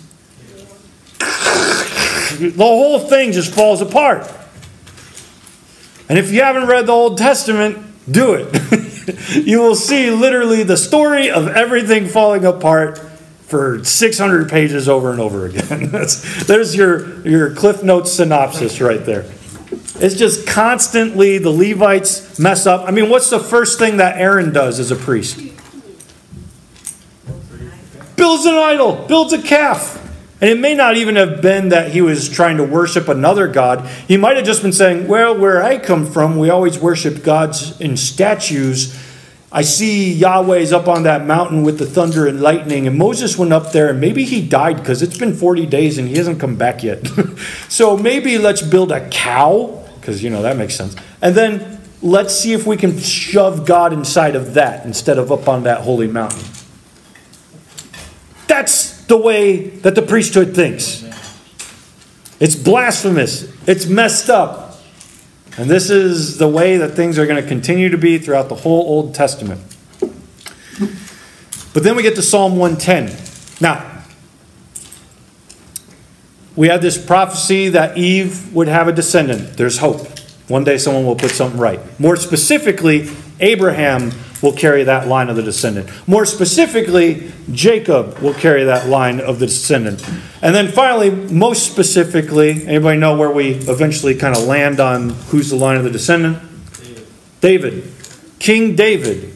The 2.36 2.64
whole 2.64 2.98
thing 2.98 3.32
just 3.32 3.54
falls 3.54 3.80
apart. 3.80 4.30
And 6.06 6.18
if 6.18 6.30
you 6.30 6.42
haven't 6.42 6.66
read 6.66 6.84
the 6.84 6.92
Old 6.92 7.16
Testament, 7.16 7.78
do 8.10 8.34
it. 8.34 9.46
you 9.46 9.60
will 9.60 9.74
see 9.74 10.10
literally 10.10 10.62
the 10.62 10.76
story 10.76 11.30
of 11.30 11.48
everything 11.48 12.06
falling 12.08 12.44
apart 12.44 13.00
for 13.46 13.84
600 13.84 14.48
pages 14.50 14.88
over 14.88 15.12
and 15.12 15.20
over 15.20 15.46
again. 15.46 15.88
That's, 15.90 16.44
there's 16.46 16.74
your, 16.74 17.26
your 17.26 17.54
Cliff 17.54 17.82
Notes 17.82 18.12
synopsis 18.12 18.80
right 18.80 19.04
there. 19.04 19.24
It's 19.98 20.14
just 20.14 20.46
constantly 20.46 21.38
the 21.38 21.50
Levites 21.50 22.38
mess 22.38 22.66
up. 22.66 22.86
I 22.86 22.90
mean, 22.90 23.08
what's 23.08 23.30
the 23.30 23.38
first 23.38 23.78
thing 23.78 23.98
that 23.98 24.18
Aaron 24.18 24.52
does 24.52 24.78
as 24.78 24.90
a 24.90 24.96
priest? 24.96 25.38
Builds 28.16 28.46
an 28.46 28.54
idol, 28.54 29.06
builds 29.06 29.32
a 29.32 29.40
calf. 29.40 30.02
And 30.40 30.50
it 30.50 30.58
may 30.58 30.74
not 30.74 30.96
even 30.96 31.16
have 31.16 31.40
been 31.40 31.70
that 31.70 31.92
he 31.92 32.02
was 32.02 32.28
trying 32.28 32.58
to 32.58 32.64
worship 32.64 33.08
another 33.08 33.48
God. 33.48 33.88
He 34.06 34.18
might 34.18 34.36
have 34.36 34.44
just 34.44 34.60
been 34.60 34.72
saying, 34.72 35.08
Well, 35.08 35.38
where 35.38 35.62
I 35.62 35.78
come 35.78 36.04
from, 36.04 36.38
we 36.38 36.50
always 36.50 36.78
worship 36.78 37.22
gods 37.22 37.80
in 37.80 37.96
statues 37.96 38.94
I 39.56 39.62
see 39.62 40.12
Yahweh's 40.12 40.70
up 40.70 40.86
on 40.86 41.04
that 41.04 41.24
mountain 41.24 41.62
with 41.62 41.78
the 41.78 41.86
thunder 41.86 42.26
and 42.26 42.42
lightning, 42.42 42.86
and 42.86 42.98
Moses 42.98 43.38
went 43.38 43.54
up 43.54 43.72
there, 43.72 43.88
and 43.88 43.98
maybe 43.98 44.24
he 44.24 44.46
died 44.46 44.76
because 44.76 45.00
it's 45.00 45.16
been 45.16 45.34
40 45.34 45.64
days 45.64 45.96
and 45.96 46.06
he 46.06 46.14
hasn't 46.18 46.38
come 46.38 46.56
back 46.56 46.82
yet. 46.82 47.08
so 47.70 47.96
maybe 47.96 48.36
let's 48.36 48.60
build 48.60 48.92
a 48.92 49.08
cow, 49.08 49.82
because, 49.98 50.22
you 50.22 50.28
know, 50.28 50.42
that 50.42 50.58
makes 50.58 50.74
sense. 50.74 50.94
And 51.22 51.34
then 51.34 51.80
let's 52.02 52.34
see 52.34 52.52
if 52.52 52.66
we 52.66 52.76
can 52.76 52.98
shove 52.98 53.64
God 53.64 53.94
inside 53.94 54.36
of 54.36 54.52
that 54.52 54.84
instead 54.84 55.16
of 55.16 55.32
up 55.32 55.48
on 55.48 55.62
that 55.62 55.80
holy 55.80 56.06
mountain. 56.06 56.44
That's 58.48 59.04
the 59.06 59.16
way 59.16 59.70
that 59.70 59.94
the 59.94 60.02
priesthood 60.02 60.54
thinks. 60.54 61.02
It's 62.40 62.56
blasphemous, 62.56 63.50
it's 63.66 63.86
messed 63.86 64.28
up. 64.28 64.65
And 65.58 65.70
this 65.70 65.88
is 65.88 66.38
the 66.38 66.48
way 66.48 66.76
that 66.76 66.90
things 66.90 67.18
are 67.18 67.26
going 67.26 67.42
to 67.42 67.48
continue 67.48 67.88
to 67.88 67.96
be 67.96 68.18
throughout 68.18 68.48
the 68.48 68.56
whole 68.56 68.82
Old 68.86 69.14
Testament. 69.14 69.60
But 71.72 71.82
then 71.82 71.96
we 71.96 72.02
get 72.02 72.14
to 72.16 72.22
Psalm 72.22 72.56
110. 72.56 73.16
Now, 73.60 74.02
we 76.54 76.68
had 76.68 76.80
this 76.82 77.02
prophecy 77.02 77.70
that 77.70 77.96
Eve 77.98 78.54
would 78.54 78.68
have 78.68 78.88
a 78.88 78.92
descendant. 78.92 79.56
There's 79.56 79.78
hope. 79.78 80.06
One 80.48 80.64
day 80.64 80.78
someone 80.78 81.04
will 81.04 81.16
put 81.16 81.32
something 81.32 81.60
right. 81.60 81.80
More 82.00 82.16
specifically, 82.16 83.10
Abraham 83.40 84.10
will 84.42 84.52
carry 84.52 84.84
that 84.84 85.08
line 85.08 85.28
of 85.28 85.36
the 85.36 85.42
descendant. 85.42 85.90
More 86.06 86.26
specifically, 86.26 87.32
Jacob 87.52 88.18
will 88.18 88.34
carry 88.34 88.64
that 88.64 88.88
line 88.88 89.20
of 89.20 89.38
the 89.38 89.46
descendant. 89.46 90.06
And 90.42 90.54
then 90.54 90.68
finally, 90.68 91.10
most 91.10 91.70
specifically, 91.70 92.66
anybody 92.66 92.98
know 92.98 93.16
where 93.16 93.30
we 93.30 93.52
eventually 93.52 94.14
kind 94.14 94.36
of 94.36 94.44
land 94.44 94.80
on 94.80 95.10
who's 95.10 95.50
the 95.50 95.56
line 95.56 95.76
of 95.76 95.84
the 95.84 95.90
descendant? 95.90 96.38
David. 96.80 97.06
David. 97.40 97.92
King 98.38 98.76
David 98.76 99.32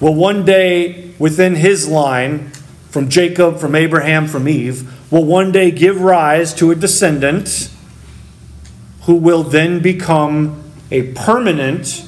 will 0.00 0.14
one 0.14 0.44
day, 0.44 1.14
within 1.18 1.56
his 1.56 1.88
line, 1.88 2.50
from 2.90 3.08
Jacob, 3.08 3.58
from 3.58 3.74
Abraham, 3.74 4.26
from 4.28 4.48
Eve, 4.48 5.10
will 5.10 5.24
one 5.24 5.50
day 5.50 5.70
give 5.70 6.00
rise 6.00 6.54
to 6.54 6.70
a 6.70 6.74
descendant 6.74 7.70
who 9.02 9.14
will 9.14 9.42
then 9.42 9.80
become 9.80 10.62
a 10.90 11.12
permanent 11.14 12.06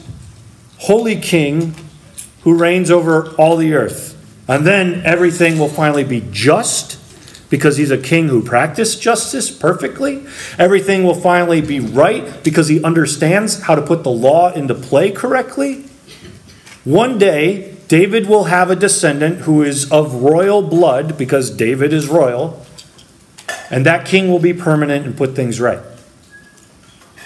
holy 0.78 1.16
king 1.16 1.74
who 2.44 2.54
reigns 2.54 2.90
over 2.90 3.30
all 3.36 3.56
the 3.56 3.74
earth. 3.74 4.12
And 4.46 4.66
then 4.66 5.02
everything 5.04 5.58
will 5.58 5.68
finally 5.68 6.04
be 6.04 6.22
just 6.30 7.00
because 7.50 7.76
he's 7.76 7.90
a 7.90 7.98
king 7.98 8.28
who 8.28 8.42
practiced 8.42 9.00
justice 9.00 9.50
perfectly. 9.50 10.26
Everything 10.58 11.04
will 11.04 11.14
finally 11.14 11.60
be 11.60 11.80
right 11.80 12.42
because 12.44 12.68
he 12.68 12.82
understands 12.82 13.62
how 13.62 13.74
to 13.74 13.82
put 13.82 14.02
the 14.02 14.10
law 14.10 14.52
into 14.52 14.74
play 14.74 15.10
correctly. 15.10 15.84
One 16.84 17.16
day, 17.16 17.76
David 17.88 18.28
will 18.28 18.44
have 18.44 18.70
a 18.70 18.76
descendant 18.76 19.42
who 19.42 19.62
is 19.62 19.90
of 19.90 20.14
royal 20.14 20.62
blood 20.62 21.16
because 21.16 21.50
David 21.50 21.92
is 21.92 22.08
royal, 22.08 22.64
and 23.70 23.86
that 23.86 24.04
king 24.06 24.30
will 24.30 24.38
be 24.38 24.52
permanent 24.52 25.06
and 25.06 25.16
put 25.16 25.34
things 25.34 25.60
right. 25.60 25.80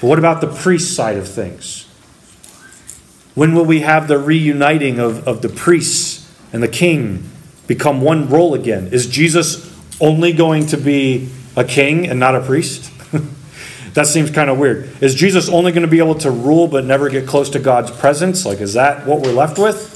But 0.01 0.07
what 0.07 0.19
about 0.19 0.41
the 0.41 0.47
priest 0.47 0.95
side 0.95 1.17
of 1.17 1.27
things? 1.27 1.88
When 3.35 3.55
will 3.55 3.65
we 3.65 3.81
have 3.81 4.09
the 4.09 4.19
reuniting 4.19 4.99
of, 4.99 5.27
of 5.27 5.43
the 5.43 5.49
priests 5.49 6.31
and 6.53 6.63
the 6.63 6.69
king 6.69 7.29
become 7.67 8.01
one 8.01 8.29
role 8.29 8.55
again? 8.55 8.89
Is 8.89 9.07
Jesus 9.07 9.73
only 10.01 10.33
going 10.33 10.67
to 10.67 10.77
be 10.77 11.29
a 11.57 11.65
king 11.65 12.07
and 12.09 12.19
not 12.19 12.35
a 12.35 12.41
priest? 12.41 12.91
that 13.95 14.07
seems 14.07 14.31
kind 14.31 14.51
of 14.51 14.59
weird. 14.59 14.91
Is 15.03 15.15
Jesus 15.15 15.49
only 15.49 15.73
going 15.73 15.83
to 15.83 15.91
be 15.91 15.99
able 15.99 16.17
to 16.17 16.31
rule 16.31 16.67
but 16.67 16.85
never 16.85 17.09
get 17.09 17.27
close 17.27 17.51
to 17.51 17.59
God's 17.59 17.91
presence? 17.91 18.45
Like, 18.45 18.61
is 18.61 18.75
that 18.75 19.07
what 19.07 19.21
we're 19.21 19.33
left 19.33 19.59
with? 19.59 19.95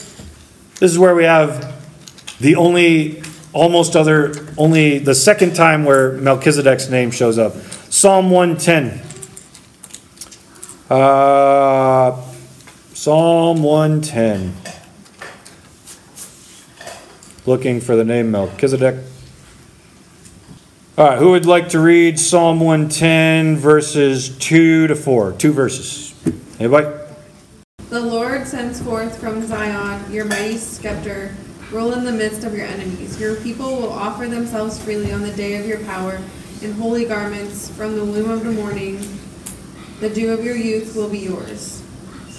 This 0.79 0.91
is 0.91 0.99
where 0.99 1.15
we 1.15 1.25
have 1.25 1.73
the 2.41 2.57
only, 2.57 3.23
almost 3.53 3.95
other, 3.95 4.35
only 4.59 4.99
the 4.99 5.15
second 5.15 5.55
time 5.55 5.85
where 5.85 6.13
Melchizedek's 6.13 6.89
name 6.89 7.11
shows 7.11 7.39
up. 7.39 7.55
Psalm 7.89 8.31
110. 8.31 9.01
Uh, 10.91 12.32
Psalm 13.03 13.65
110. 13.65 14.55
Looking 17.47 17.81
for 17.81 17.97
the 17.97 18.05
name 18.05 18.31
Melchizedek. 18.31 19.03
All 20.97 21.07
right, 21.07 21.19
who 21.19 21.33
would 21.33 21.45
like 21.45 21.71
to 21.71 21.81
read 21.81 22.21
Psalm 22.21 22.61
110, 22.61 23.57
verses 23.57 24.39
2 24.39 24.87
to 24.87 24.95
4? 24.95 25.33
Two 25.33 25.53
verses. 25.53 26.15
Anybody? 26.61 26.97
The 27.89 28.01
Lord 28.01 28.47
sends 28.47 28.81
forth 28.81 29.19
from 29.19 29.45
Zion 29.49 30.13
your 30.13 30.27
mighty 30.27 30.57
scepter. 30.57 31.35
Rule 31.73 31.95
in 31.95 32.05
the 32.05 32.13
midst 32.13 32.45
of 32.45 32.55
your 32.55 32.67
enemies. 32.67 33.21
Your 33.21 33.35
people 33.35 33.79
will 33.79 33.93
offer 33.93 34.29
themselves 34.29 34.81
freely 34.81 35.11
on 35.11 35.23
the 35.23 35.33
day 35.33 35.57
of 35.59 35.67
your 35.67 35.81
power 35.87 36.21
in 36.61 36.71
holy 36.75 37.07
garments 37.07 37.69
from 37.69 37.97
the 37.97 38.05
womb 38.05 38.31
of 38.31 38.45
the 38.45 38.53
morning. 38.53 39.05
The 39.99 40.09
dew 40.09 40.33
of 40.33 40.45
your 40.45 40.55
youth 40.55 40.95
will 40.95 41.09
be 41.09 41.19
yours. 41.19 41.82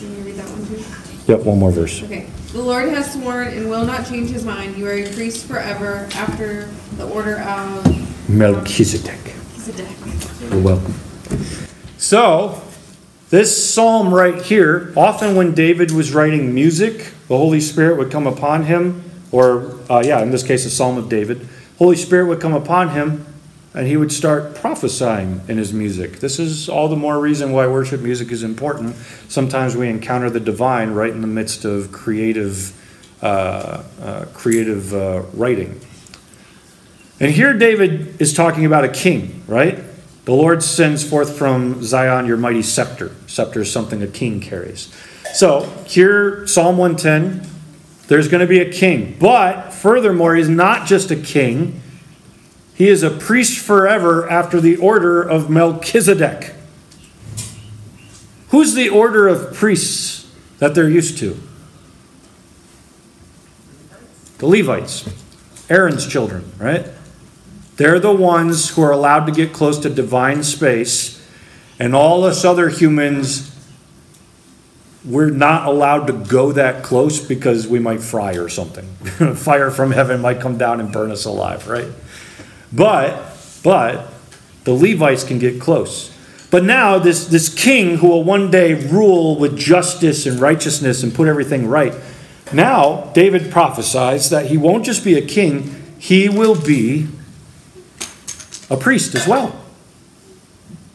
Can 0.03 0.17
you 0.17 0.23
read 0.23 0.35
that 0.35 0.49
one 0.49 0.67
too? 0.67 1.31
Yep, 1.31 1.45
one 1.45 1.59
more 1.59 1.71
verse. 1.71 2.03
Okay. 2.03 2.27
The 2.51 2.61
Lord 2.61 2.89
has 2.89 3.13
sworn 3.13 3.47
and 3.47 3.69
will 3.69 3.85
not 3.85 4.05
change 4.05 4.31
his 4.31 4.43
mind. 4.43 4.75
You 4.75 4.85
are 4.87 4.91
a 4.91 5.09
priest 5.13 5.45
forever 5.45 6.09
after 6.13 6.65
the 6.97 7.07
order 7.07 7.39
of 7.39 8.29
Melchizedek. 8.29 9.33
Melchizedek. 9.55 10.51
You're 10.51 10.61
welcome. 10.61 10.93
So, 11.97 12.61
this 13.29 13.73
psalm 13.73 14.13
right 14.13 14.41
here, 14.41 14.91
often 14.97 15.37
when 15.37 15.53
David 15.53 15.91
was 15.91 16.13
writing 16.13 16.53
music, 16.53 17.13
the 17.29 17.37
Holy 17.37 17.61
Spirit 17.61 17.97
would 17.97 18.11
come 18.11 18.27
upon 18.27 18.65
him, 18.65 19.09
or, 19.31 19.79
uh, 19.89 20.03
yeah, 20.05 20.21
in 20.21 20.31
this 20.31 20.43
case, 20.43 20.65
a 20.65 20.69
psalm 20.69 20.97
of 20.97 21.07
David. 21.07 21.47
Holy 21.77 21.95
Spirit 21.95 22.27
would 22.27 22.41
come 22.41 22.53
upon 22.53 22.89
him, 22.89 23.25
and 23.73 23.87
he 23.87 23.97
would 23.97 24.11
start 24.11 24.55
prophesying 24.55 25.41
in 25.47 25.57
his 25.57 25.73
music. 25.73 26.19
This 26.19 26.39
is 26.39 26.69
all 26.69 26.87
the 26.87 26.95
more 26.95 27.19
reason 27.19 27.51
why 27.51 27.67
worship 27.67 28.01
music 28.01 28.31
is 28.31 28.43
important. 28.43 28.95
Sometimes 29.27 29.75
we 29.75 29.89
encounter 29.89 30.29
the 30.29 30.39
divine 30.39 30.91
right 30.91 31.11
in 31.11 31.21
the 31.21 31.27
midst 31.27 31.65
of 31.65 31.91
creative, 31.91 32.71
uh, 33.23 33.83
uh, 34.01 34.25
creative 34.33 34.93
uh, 34.93 35.23
writing. 35.33 35.79
And 37.19 37.31
here 37.31 37.53
David 37.53 38.21
is 38.21 38.33
talking 38.33 38.65
about 38.65 38.83
a 38.83 38.89
king, 38.89 39.43
right? 39.47 39.79
The 40.25 40.33
Lord 40.33 40.63
sends 40.63 41.07
forth 41.07 41.37
from 41.37 41.83
Zion 41.83 42.27
your 42.27 42.37
mighty 42.37 42.61
scepter. 42.61 43.11
Scepter 43.27 43.61
is 43.61 43.71
something 43.71 44.01
a 44.01 44.07
king 44.07 44.39
carries. 44.39 44.93
So 45.33 45.61
here, 45.85 46.45
Psalm 46.47 46.77
110, 46.77 47.49
there's 48.07 48.27
going 48.27 48.41
to 48.41 48.47
be 48.47 48.59
a 48.59 48.71
king. 48.71 49.17
But 49.19 49.71
furthermore, 49.71 50.35
he's 50.35 50.47
not 50.47 50.87
just 50.87 51.11
a 51.11 51.15
king, 51.15 51.81
he 52.75 52.87
is 52.87 53.03
a 53.03 53.09
priest 53.09 53.59
forever 53.59 54.29
after 54.29 54.59
the 54.59 54.75
order 54.77 55.21
of 55.21 55.49
Melchizedek. 55.49 56.53
Who's 58.49 58.73
the 58.73 58.89
order 58.89 59.27
of 59.27 59.53
priests 59.53 60.31
that 60.59 60.75
they're 60.75 60.89
used 60.89 61.17
to? 61.19 61.39
The 64.39 64.47
Levites, 64.47 65.09
Aaron's 65.69 66.07
children, 66.07 66.51
right? 66.57 66.87
They're 67.77 67.99
the 67.99 68.13
ones 68.13 68.69
who 68.69 68.81
are 68.83 68.91
allowed 68.91 69.25
to 69.25 69.31
get 69.31 69.53
close 69.53 69.79
to 69.79 69.89
divine 69.89 70.43
space, 70.43 71.25
and 71.79 71.95
all 71.95 72.23
us 72.23 72.45
other 72.45 72.69
humans, 72.69 73.49
we're 75.05 75.29
not 75.29 75.67
allowed 75.67 76.07
to 76.07 76.13
go 76.13 76.51
that 76.51 76.83
close 76.83 77.19
because 77.19 77.67
we 77.67 77.79
might 77.79 78.01
fry 78.01 78.33
or 78.35 78.49
something. 78.49 78.85
Fire 79.35 79.71
from 79.71 79.91
heaven 79.91 80.21
might 80.21 80.39
come 80.39 80.57
down 80.57 80.79
and 80.79 80.91
burn 80.91 81.11
us 81.11 81.25
alive, 81.25 81.67
right? 81.67 81.87
But, 82.73 83.37
but, 83.63 84.11
the 84.63 84.73
Levites 84.73 85.23
can 85.23 85.39
get 85.39 85.61
close. 85.61 86.11
But 86.49 86.63
now, 86.63 86.99
this, 86.99 87.27
this 87.27 87.53
king 87.53 87.97
who 87.97 88.09
will 88.09 88.23
one 88.23 88.51
day 88.51 88.73
rule 88.73 89.37
with 89.37 89.57
justice 89.57 90.25
and 90.25 90.39
righteousness 90.39 91.03
and 91.03 91.13
put 91.13 91.27
everything 91.27 91.67
right, 91.67 91.93
now 92.51 93.11
David 93.13 93.51
prophesies 93.51 94.29
that 94.29 94.47
he 94.47 94.57
won't 94.57 94.85
just 94.85 95.03
be 95.03 95.15
a 95.15 95.25
king, 95.25 95.95
he 95.97 96.29
will 96.29 96.59
be 96.59 97.07
a 98.69 98.77
priest 98.77 99.15
as 99.15 99.27
well. 99.27 99.59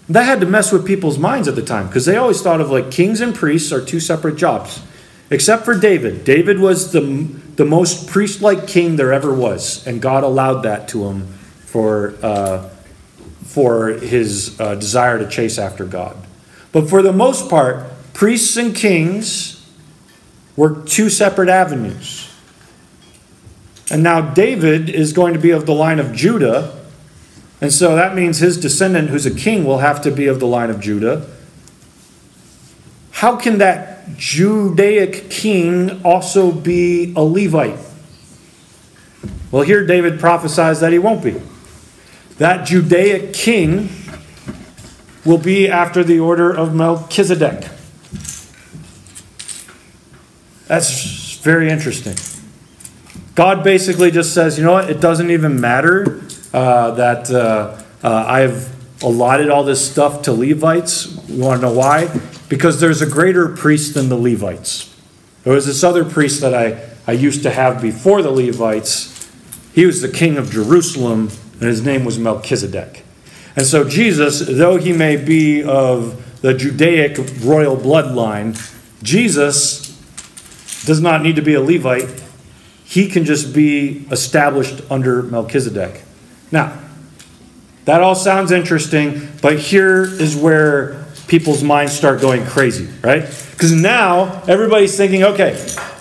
That 0.09 0.25
had 0.25 0.41
to 0.41 0.47
mess 0.47 0.73
with 0.73 0.87
people's 0.87 1.19
minds 1.19 1.49
at 1.49 1.55
the 1.55 1.63
time 1.63 1.89
because 1.89 2.07
they 2.07 2.17
always 2.17 2.41
thought 2.41 2.61
of 2.61 2.71
like 2.71 2.91
kings 2.91 3.21
and 3.21 3.35
priests 3.35 3.73
are 3.73 3.85
two 3.85 4.01
separate 4.01 4.37
jobs. 4.37 4.81
Except 5.31 5.67
for 5.67 5.79
David. 5.79 6.25
David 6.25 6.59
was 6.59 6.93
the, 6.93 7.01
the 7.57 7.65
most 7.67 8.09
priest 8.09 8.41
like 8.41 8.67
king 8.67 8.97
there 8.97 9.13
ever 9.13 9.35
was, 9.35 9.87
and 9.87 10.01
God 10.01 10.25
allowed 10.25 10.63
that 10.63 10.89
to 10.89 11.05
him 11.05 11.38
for, 11.71 12.15
uh, 12.23 12.67
for 13.45 13.89
his 13.89 14.59
uh, 14.59 14.75
desire 14.75 15.19
to 15.19 15.29
chase 15.29 15.59
after 15.59 15.85
God. 15.85 16.17
But 16.73 16.89
for 16.89 17.03
the 17.03 17.13
most 17.13 17.51
part, 17.51 17.85
priests 18.15 18.57
and 18.57 18.75
kings 18.75 19.69
were 20.57 20.83
two 20.83 21.11
separate 21.11 21.51
avenues. 21.51 22.33
And 23.91 24.03
now 24.03 24.21
David 24.21 24.89
is 24.89 25.13
going 25.13 25.35
to 25.35 25.39
be 25.39 25.51
of 25.51 25.67
the 25.67 25.75
line 25.75 25.99
of 25.99 26.15
Judah, 26.15 26.75
and 27.61 27.73
so 27.73 27.97
that 27.97 28.15
means 28.15 28.39
his 28.39 28.59
descendant, 28.59 29.11
who's 29.11 29.27
a 29.27 29.35
king, 29.35 29.65
will 29.65 29.79
have 29.79 30.01
to 30.03 30.11
be 30.11 30.27
of 30.27 30.41
the 30.41 30.47
line 30.47 30.71
of 30.71 30.81
Judah. 30.81 31.27
How 33.11 33.37
can 33.37 33.59
that 33.59 34.17
Judaic 34.17 35.29
king 35.29 36.03
also 36.03 36.51
be 36.51 37.13
a 37.15 37.23
Levite? 37.23 37.79
Well, 39.51 39.63
here 39.63 39.85
David 39.87 40.21
prophesies 40.21 40.81
that 40.81 40.93
he 40.93 40.99
won't 40.99 41.23
be. 41.23 41.41
That 42.39 42.67
Judaic 42.67 43.33
king 43.33 43.89
will 45.25 45.39
be 45.39 45.69
after 45.69 46.03
the 46.03 46.21
order 46.21 46.51
of 46.53 46.75
Melchizedek. 46.75 47.69
That's 50.67 51.39
very 51.39 51.71
interesting. 51.71 52.17
God 53.35 53.63
basically 53.65 54.11
just 54.11 54.35
says, 54.35 54.59
you 54.59 54.65
know 54.65 54.73
what, 54.73 54.91
it 54.91 55.01
doesn't 55.01 55.31
even 55.31 55.61
matter 55.61 56.23
uh, 56.53 56.93
that 56.93 57.31
uh, 57.31 57.81
uh, 58.03 58.25
I've 58.27 58.75
allotted 59.03 59.49
all 59.49 59.65
this 59.65 59.91
stuff 59.91 60.23
to 60.23 60.33
Levites. 60.33 61.29
You 61.29 61.43
want 61.43 61.61
to 61.61 61.69
know 61.69 61.73
why? 61.73 62.09
Because 62.49 62.81
there's 62.81 63.03
a 63.03 63.07
greater 63.07 63.49
priest 63.49 63.95
than 63.95 64.09
the 64.09 64.17
Levites. 64.17 64.95
There 65.45 65.53
was 65.53 65.67
this 65.67 65.85
other 65.85 66.05
priest 66.05 66.41
that 66.41 66.55
I, 66.55 66.89
I 67.07 67.13
used 67.13 67.43
to 67.45 67.51
have 67.51 67.81
before 67.81 68.23
the 68.23 68.31
Levites. 68.31 69.31
He 69.73 69.87
was 69.87 70.03
the 70.03 70.09
king 70.09 70.37
of 70.37 70.51
Jerusalem, 70.51 71.31
and 71.61 71.69
his 71.69 71.83
name 71.85 72.05
was 72.05 72.19
Melchizedek. 72.19 73.05
And 73.57 73.67
so 73.67 73.89
Jesus, 73.89 74.41
though 74.47 74.77
he 74.77 74.93
may 74.93 75.17
be 75.17 75.63
of 75.63 76.41
the 76.43 76.55
Judaic 76.55 77.19
royal 77.41 77.77
bloodline, 77.77 78.57
Jesus 79.03 79.89
does 80.85 81.01
not 81.01 81.23
need 81.23 81.37
to 81.37 81.43
be 81.43 81.55
a 81.55 81.61
Levite. 81.61 82.23
He 82.85 83.09
can 83.09 83.25
just 83.25 83.53
be 83.53 84.07
established 84.11 84.81
under 84.91 85.23
Melchizedek. 85.23 86.03
Now, 86.53 86.79
that 87.85 88.01
all 88.03 88.15
sounds 88.15 88.53
interesting, 88.53 89.29
but 89.43 89.59
here 89.59 90.05
is 90.05 90.37
where 90.37 91.08
people's 91.29 91.63
minds 91.63 91.93
start 91.93 92.21
going 92.21 92.45
crazy, 92.47 92.89
right? 93.03 93.23
Because 93.53 93.73
now 93.73 94.43
everybody's 94.49 94.97
thinking, 94.97 95.23
okay, 95.23 95.53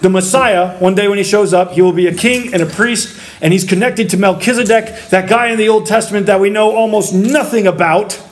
the 0.02 0.10
Messiah, 0.10 0.78
one 0.80 0.96
day 0.96 1.08
when 1.08 1.18
he 1.18 1.24
shows 1.24 1.54
up, 1.54 1.74
he 1.74 1.82
will 1.82 1.92
be 1.92 2.08
a 2.08 2.14
king 2.14 2.54
and 2.54 2.64
a 2.64 2.66
priest, 2.66 3.20
and 3.42 3.52
he's 3.52 3.66
connected 3.66 4.10
to 4.12 4.18
Melchizedek, 4.18 5.10
that 5.10 5.30
guy 5.30 5.48
in 5.48 5.58
the 5.58 5.70
Old 5.70 5.86
Testament 5.86 6.26
that 6.28 6.40
we 6.40 6.50
know 6.50 6.76
almost 6.76 7.14
nothing 7.14 7.68
about. 7.68 8.24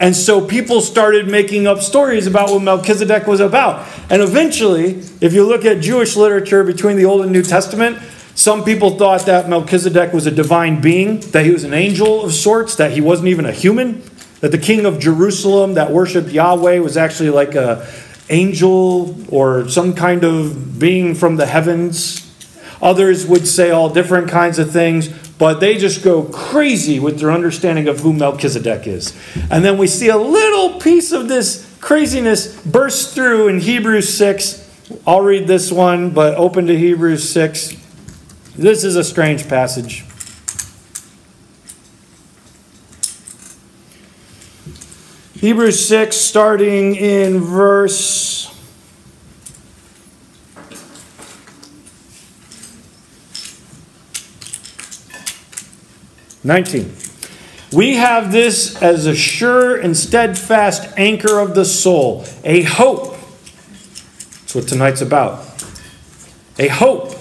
And 0.00 0.16
so 0.16 0.44
people 0.44 0.80
started 0.80 1.28
making 1.28 1.66
up 1.66 1.80
stories 1.80 2.26
about 2.26 2.50
what 2.50 2.62
Melchizedek 2.62 3.26
was 3.26 3.40
about. 3.40 3.86
And 4.08 4.22
eventually, 4.22 5.02
if 5.20 5.32
you 5.34 5.46
look 5.46 5.64
at 5.64 5.80
Jewish 5.80 6.16
literature 6.16 6.64
between 6.64 6.96
the 6.96 7.04
Old 7.04 7.20
and 7.22 7.30
New 7.30 7.42
Testament, 7.42 7.98
some 8.34 8.64
people 8.64 8.96
thought 8.96 9.26
that 9.26 9.50
Melchizedek 9.50 10.14
was 10.14 10.26
a 10.26 10.30
divine 10.30 10.80
being, 10.80 11.20
that 11.32 11.44
he 11.44 11.50
was 11.50 11.64
an 11.64 11.74
angel 11.74 12.24
of 12.24 12.32
sorts, 12.32 12.76
that 12.76 12.92
he 12.92 13.02
wasn't 13.02 13.28
even 13.28 13.44
a 13.44 13.52
human, 13.52 14.02
that 14.40 14.50
the 14.52 14.58
king 14.58 14.86
of 14.86 14.98
Jerusalem 14.98 15.74
that 15.74 15.90
worshiped 15.90 16.30
Yahweh 16.30 16.78
was 16.78 16.96
actually 16.96 17.30
like 17.30 17.54
a 17.54 17.86
angel 18.30 19.16
or 19.28 19.68
some 19.68 19.94
kind 19.94 20.24
of 20.24 20.78
being 20.78 21.14
from 21.14 21.36
the 21.36 21.46
heavens. 21.46 22.26
Others 22.80 23.26
would 23.26 23.46
say 23.46 23.70
all 23.70 23.90
different 23.90 24.28
kinds 24.30 24.58
of 24.58 24.70
things, 24.70 25.08
but 25.36 25.60
they 25.60 25.76
just 25.76 26.02
go 26.02 26.22
crazy 26.22 26.98
with 26.98 27.18
their 27.18 27.30
understanding 27.30 27.88
of 27.88 28.00
who 28.00 28.12
Melchizedek 28.12 28.86
is. 28.86 29.14
And 29.50 29.64
then 29.64 29.76
we 29.76 29.86
see 29.86 30.08
a 30.08 30.16
little 30.16 30.80
piece 30.80 31.12
of 31.12 31.28
this 31.28 31.76
craziness 31.80 32.60
burst 32.62 33.14
through 33.14 33.48
in 33.48 33.60
Hebrews 33.60 34.16
6. 34.16 34.66
I'll 35.06 35.20
read 35.20 35.46
this 35.46 35.70
one, 35.70 36.10
but 36.10 36.36
open 36.36 36.66
to 36.68 36.78
Hebrews 36.78 37.28
6. 37.28 37.76
This 38.56 38.84
is 38.84 38.96
a 38.96 39.04
strange 39.04 39.48
passage. 39.48 40.04
Hebrews 45.40 45.88
6, 45.88 46.14
starting 46.16 46.96
in 46.96 47.40
verse. 47.40 48.54
Nineteen. 56.44 56.94
We 57.72 57.94
have 57.94 58.32
this 58.32 58.80
as 58.82 59.06
a 59.06 59.14
sure 59.14 59.76
and 59.76 59.96
steadfast 59.96 60.92
anchor 60.98 61.38
of 61.38 61.54
the 61.54 61.64
soul, 61.64 62.24
a 62.44 62.62
hope. 62.62 63.16
That's 64.40 64.54
what 64.54 64.68
tonight's 64.68 65.00
about. 65.00 65.46
A 66.58 66.68
hope 66.68 67.14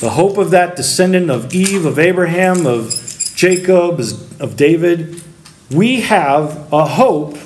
the 0.00 0.10
hope 0.10 0.38
of 0.38 0.50
that 0.52 0.76
descendant 0.76 1.28
of 1.30 1.52
Eve, 1.52 1.84
of 1.84 1.98
Abraham, 1.98 2.66
of 2.66 2.92
Jacob, 3.34 4.00
of 4.38 4.56
David. 4.56 5.22
We 5.70 6.00
have 6.00 6.72
a 6.72 6.86
hope 6.86 7.36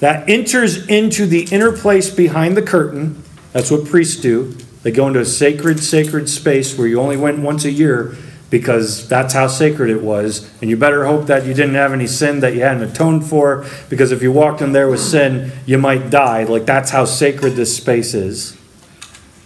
that 0.00 0.28
enters 0.28 0.86
into 0.86 1.26
the 1.26 1.44
inner 1.50 1.72
place 1.72 2.10
behind 2.10 2.56
the 2.56 2.62
curtain. 2.62 3.22
That's 3.52 3.70
what 3.70 3.86
priests 3.86 4.20
do. 4.20 4.56
They 4.82 4.90
go 4.90 5.08
into 5.08 5.20
a 5.20 5.24
sacred, 5.24 5.80
sacred 5.80 6.28
space 6.28 6.78
where 6.78 6.86
you 6.86 7.00
only 7.00 7.16
went 7.16 7.40
once 7.40 7.64
a 7.64 7.70
year. 7.70 8.16
because 8.48 9.08
that's 9.08 9.34
how 9.34 9.48
sacred 9.48 9.90
it 9.90 10.02
was. 10.02 10.48
And 10.60 10.70
you 10.70 10.76
better 10.76 11.06
hope 11.06 11.26
that 11.26 11.44
you 11.44 11.54
didn't 11.54 11.74
have 11.74 11.92
any 11.92 12.06
sin 12.06 12.40
that 12.40 12.54
you 12.54 12.60
hadn't 12.60 12.90
atoned 12.90 13.26
for, 13.26 13.66
because 13.88 14.12
if 14.12 14.22
you 14.22 14.30
walked 14.30 14.60
in 14.60 14.72
there 14.72 14.88
with 14.88 15.00
sin, 15.00 15.52
you 15.66 15.78
might 15.78 16.10
die. 16.10 16.44
Like 16.44 16.64
that's 16.64 16.90
how 16.90 17.04
sacred 17.04 17.56
this 17.56 17.76
space 17.76 18.14
is. 18.14 18.56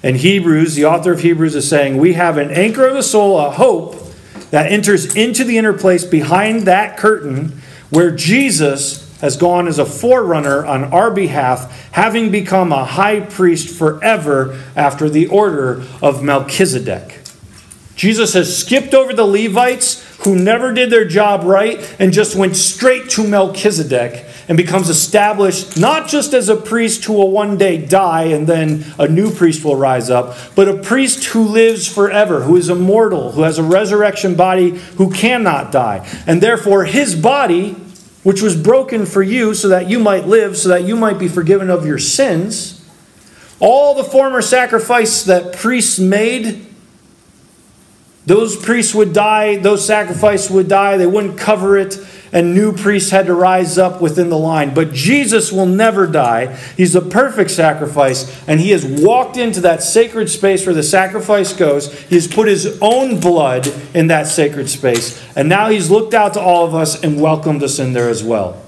And 0.03 0.17
Hebrews, 0.17 0.75
the 0.75 0.85
author 0.85 1.13
of 1.13 1.21
Hebrews 1.21 1.55
is 1.55 1.69
saying, 1.69 1.97
We 1.97 2.15
have 2.15 2.37
an 2.37 2.51
anchor 2.51 2.87
of 2.87 2.95
the 2.95 3.03
soul, 3.03 3.39
a 3.39 3.51
hope 3.51 3.97
that 4.51 4.71
enters 4.71 5.15
into 5.15 5.45
the 5.45 5.59
inner 5.59 5.73
place 5.73 6.05
behind 6.05 6.63
that 6.63 6.97
curtain 6.97 7.61
where 7.91 8.11
Jesus 8.11 9.07
has 9.21 9.37
gone 9.37 9.69
as 9.69 9.79
a 9.79 9.85
forerunner 9.85 10.65
on 10.65 10.85
our 10.85 11.11
behalf, 11.11 11.91
having 11.93 12.31
become 12.31 12.73
a 12.73 12.85
high 12.85 13.21
priest 13.21 13.77
forever 13.77 14.59
after 14.75 15.11
the 15.11 15.27
order 15.27 15.85
of 16.01 16.23
Melchizedek. 16.23 17.19
Jesus 17.95 18.33
has 18.33 18.57
skipped 18.57 18.95
over 18.95 19.13
the 19.13 19.27
Levites 19.27 20.03
who 20.21 20.35
never 20.35 20.73
did 20.73 20.89
their 20.91 21.05
job 21.05 21.45
right 21.45 21.95
and 21.99 22.13
just 22.13 22.35
went 22.35 22.57
straight 22.57 23.11
to 23.11 23.27
Melchizedek 23.27 24.27
and 24.51 24.57
becomes 24.57 24.89
established 24.89 25.79
not 25.79 26.09
just 26.09 26.35
as 26.35 26.49
a 26.49 26.57
priest 26.57 27.05
who 27.05 27.13
will 27.13 27.31
one 27.31 27.57
day 27.57 27.79
die 27.79 28.25
and 28.25 28.49
then 28.49 28.85
a 28.99 29.07
new 29.07 29.33
priest 29.33 29.65
will 29.65 29.77
rise 29.77 30.11
up, 30.11 30.37
but 30.57 30.67
a 30.67 30.77
priest 30.77 31.25
who 31.27 31.45
lives 31.45 31.87
forever, 31.87 32.43
who 32.43 32.57
is 32.57 32.69
immortal, 32.69 33.31
who 33.31 33.43
has 33.43 33.59
a 33.59 33.63
resurrection 33.63 34.35
body, 34.35 34.71
who 34.97 35.09
cannot 35.13 35.71
die. 35.71 36.05
And 36.27 36.43
therefore, 36.43 36.85
his 36.85 37.15
body, 37.15 37.77
which 38.25 38.43
was 38.43 38.57
broken 38.57 39.07
for 39.07 39.23
you 39.23 39.55
so 39.55 39.69
that 39.69 39.89
you 39.89 40.01
might 40.01 40.27
live, 40.27 40.57
so 40.57 40.69
that 40.71 40.83
you 40.83 40.97
might 40.97 41.21
be 41.21 41.29
forgiven 41.29 41.71
of 41.71 41.87
your 41.87 42.01
sins, 42.01 42.85
all 43.61 43.95
the 43.95 44.03
former 44.03 44.43
sacrifice 44.43 45.23
that 45.23 45.53
priests 45.53 46.01
made 46.01 46.67
those 48.27 48.55
priests 48.57 48.95
would 48.95 49.13
die, 49.13 49.57
those 49.57 49.85
sacrifices 49.85 50.51
would 50.51 50.69
die, 50.69 50.97
they 50.97 51.07
wouldn't 51.07 51.39
cover 51.39 51.77
it, 51.77 51.99
and 52.33 52.55
new 52.55 52.73
priests 52.73 53.11
had 53.11 53.27
to 53.27 53.35
rise 53.35 53.79
up 53.79 54.01
within 54.01 54.31
the 54.31 54.39
line. 54.39 54.75
But 54.75 54.93
Jesus 54.93 55.53
will 55.53 55.67
never 55.67 56.07
die. 56.07 56.57
He's 56.77 56.93
the 56.93 57.01
perfect 57.01 57.51
sacrifice, 57.51 58.47
and 58.47 58.61
he 58.61 58.71
has 58.71 58.85
walked 58.85 59.37
into 59.37 59.61
that 59.63 59.83
sacred 59.83 60.31
space 60.31 60.67
where 60.67 60.75
the 60.75 60.83
sacrifice 60.83 61.53
goes. 61.53 61.93
He 62.03 62.15
has 62.15 62.27
put 62.27 62.49
his 62.49 62.79
own 62.81 63.21
blood 63.21 63.67
in 63.95 64.09
that 64.09 64.27
sacred 64.27 64.71
space, 64.71 65.21
and 65.37 65.49
now 65.49 65.69
he's 65.69 65.91
looked 65.91 66.15
out 66.15 66.35
to 66.35 66.41
all 66.41 66.67
of 66.67 66.75
us 66.75 67.03
and 67.03 67.21
welcomed 67.21 67.63
us 67.63 67.79
in 67.79 67.93
there 67.93 68.09
as 68.09 68.23
well. 68.23 68.63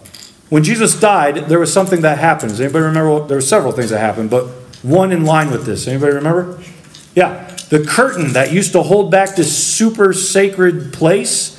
When 0.48 0.62
Jesus 0.62 0.98
died, 0.98 1.48
there 1.48 1.58
was 1.58 1.72
something 1.72 2.02
that 2.02 2.18
happened. 2.18 2.50
Does 2.50 2.60
anybody 2.60 2.84
remember? 2.84 3.26
There 3.26 3.38
were 3.38 3.40
several 3.40 3.72
things 3.72 3.88
that 3.90 4.00
happened, 4.00 4.28
but 4.28 4.46
one 4.82 5.12
in 5.12 5.24
line 5.24 5.50
with 5.50 5.64
this. 5.64 5.88
Anybody 5.88 6.12
remember? 6.12 6.60
Yeah. 7.14 7.48
The 7.70 7.82
curtain 7.82 8.34
that 8.34 8.52
used 8.52 8.72
to 8.72 8.82
hold 8.82 9.10
back 9.10 9.34
this 9.34 9.56
super 9.56 10.12
sacred 10.12 10.92
place, 10.92 11.58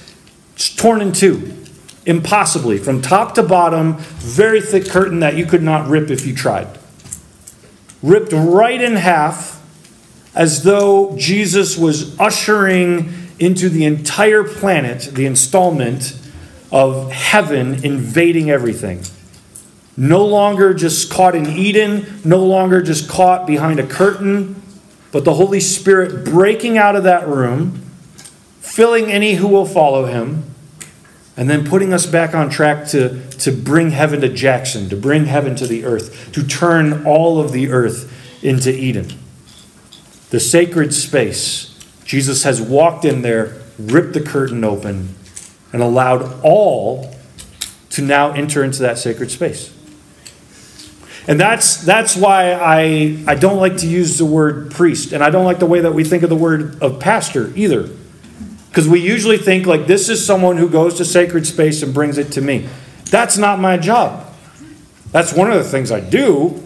it's 0.54 0.76
torn 0.76 1.02
in 1.02 1.12
two. 1.12 1.63
Impossibly. 2.06 2.78
From 2.78 3.02
top 3.02 3.36
to 3.36 3.44
bottom, 3.44 3.98
very 3.98 4.62
thick 4.62 4.90
curtain 4.90 5.20
that 5.22 5.38
you 5.38 5.46
could 5.46 5.64
not 5.64 5.88
rip 5.88 6.10
if 6.10 6.26
you 6.26 6.36
tried. 6.36 6.68
Ripped 8.02 8.34
right 8.34 8.82
in 8.82 8.98
half, 8.98 9.62
as 10.36 10.64
though 10.64 11.16
Jesus 11.18 11.78
was 11.78 12.20
ushering 12.20 13.14
into 13.40 13.70
the 13.70 13.86
entire 13.86 14.44
planet 14.44 15.10
the 15.14 15.26
installment 15.26 16.20
of 16.72 17.12
heaven 17.12 17.84
invading 17.86 18.50
everything. 18.50 19.04
No 19.96 20.26
longer 20.26 20.74
just 20.74 21.12
caught 21.12 21.36
in 21.36 21.46
Eden, 21.48 22.22
no 22.26 22.44
longer 22.44 22.82
just 22.82 23.08
caught 23.08 23.46
behind 23.46 23.80
a 23.80 23.86
curtain, 23.86 24.62
but 25.12 25.24
the 25.24 25.36
Holy 25.36 25.60
Spirit 25.60 26.26
breaking 26.26 26.78
out 26.78 26.96
of 26.96 27.04
that 27.04 27.28
room, 27.28 27.84
filling 28.60 29.12
any 29.12 29.36
who 29.36 29.48
will 29.48 29.68
follow 29.68 30.06
him, 30.06 30.53
and 31.36 31.50
then 31.50 31.66
putting 31.66 31.94
us 31.94 32.06
back 32.06 32.36
on 32.36 32.50
track 32.50 32.88
to, 32.88 33.28
to 33.32 33.52
bring 33.52 33.92
heaven 33.92 34.22
to 34.22 34.30
Jackson, 34.30 34.90
to 34.90 34.96
bring 34.96 35.26
heaven 35.26 35.56
to 35.56 35.66
the 35.66 35.84
earth, 35.86 36.32
to 36.34 36.46
turn 36.46 37.06
all 37.06 37.40
of 37.40 37.52
the 37.52 37.70
earth 37.70 38.12
into 38.44 38.72
Eden. 38.72 39.12
The 40.30 40.40
sacred 40.40 40.94
space. 40.94 41.70
Jesus 42.06 42.44
has 42.44 42.62
walked 42.62 43.06
in 43.06 43.22
there, 43.22 43.62
ripped 43.80 44.14
the 44.14 44.22
curtain 44.22 44.64
open, 44.64 45.16
and 45.72 45.82
allowed 45.82 46.42
all 46.44 47.16
to 47.92 48.02
now 48.02 48.32
enter 48.32 48.64
into 48.64 48.82
that 48.84 48.98
sacred 48.98 49.32
space. 49.32 49.74
And 51.28 51.40
that's, 51.40 51.78
that's 51.78 52.18
why 52.18 52.52
I, 52.52 53.24
I 53.28 53.36
don't 53.36 53.58
like 53.58 53.78
to 53.78 53.88
use 53.88 54.18
the 54.18 54.26
word 54.26 54.72
priest, 54.72 55.14
and 55.14 55.24
I 55.24 55.30
don't 55.30 55.46
like 55.46 55.60
the 55.60 55.66
way 55.66 55.80
that 55.80 55.94
we 55.94 56.04
think 56.04 56.22
of 56.24 56.30
the 56.30 56.36
word 56.36 56.82
of 56.82 57.00
pastor 57.00 57.52
either. 57.56 57.90
Because 58.74 58.90
we 58.90 59.00
usually 59.00 59.38
think 59.38 59.68
like 59.68 59.86
this 59.86 60.10
is 60.10 60.26
someone 60.26 60.58
who 60.58 60.68
goes 60.68 60.96
to 60.96 61.06
sacred 61.06 61.46
space 61.46 61.84
and 61.84 61.94
brings 61.94 62.18
it 62.18 62.32
to 62.32 62.42
me. 62.42 62.68
That's 63.12 63.38
not 63.38 63.60
my 63.60 63.78
job. 63.78 64.34
That's 65.12 65.32
one 65.32 65.52
of 65.52 65.58
the 65.58 65.64
things 65.64 65.92
I 65.92 66.00
do. 66.00 66.60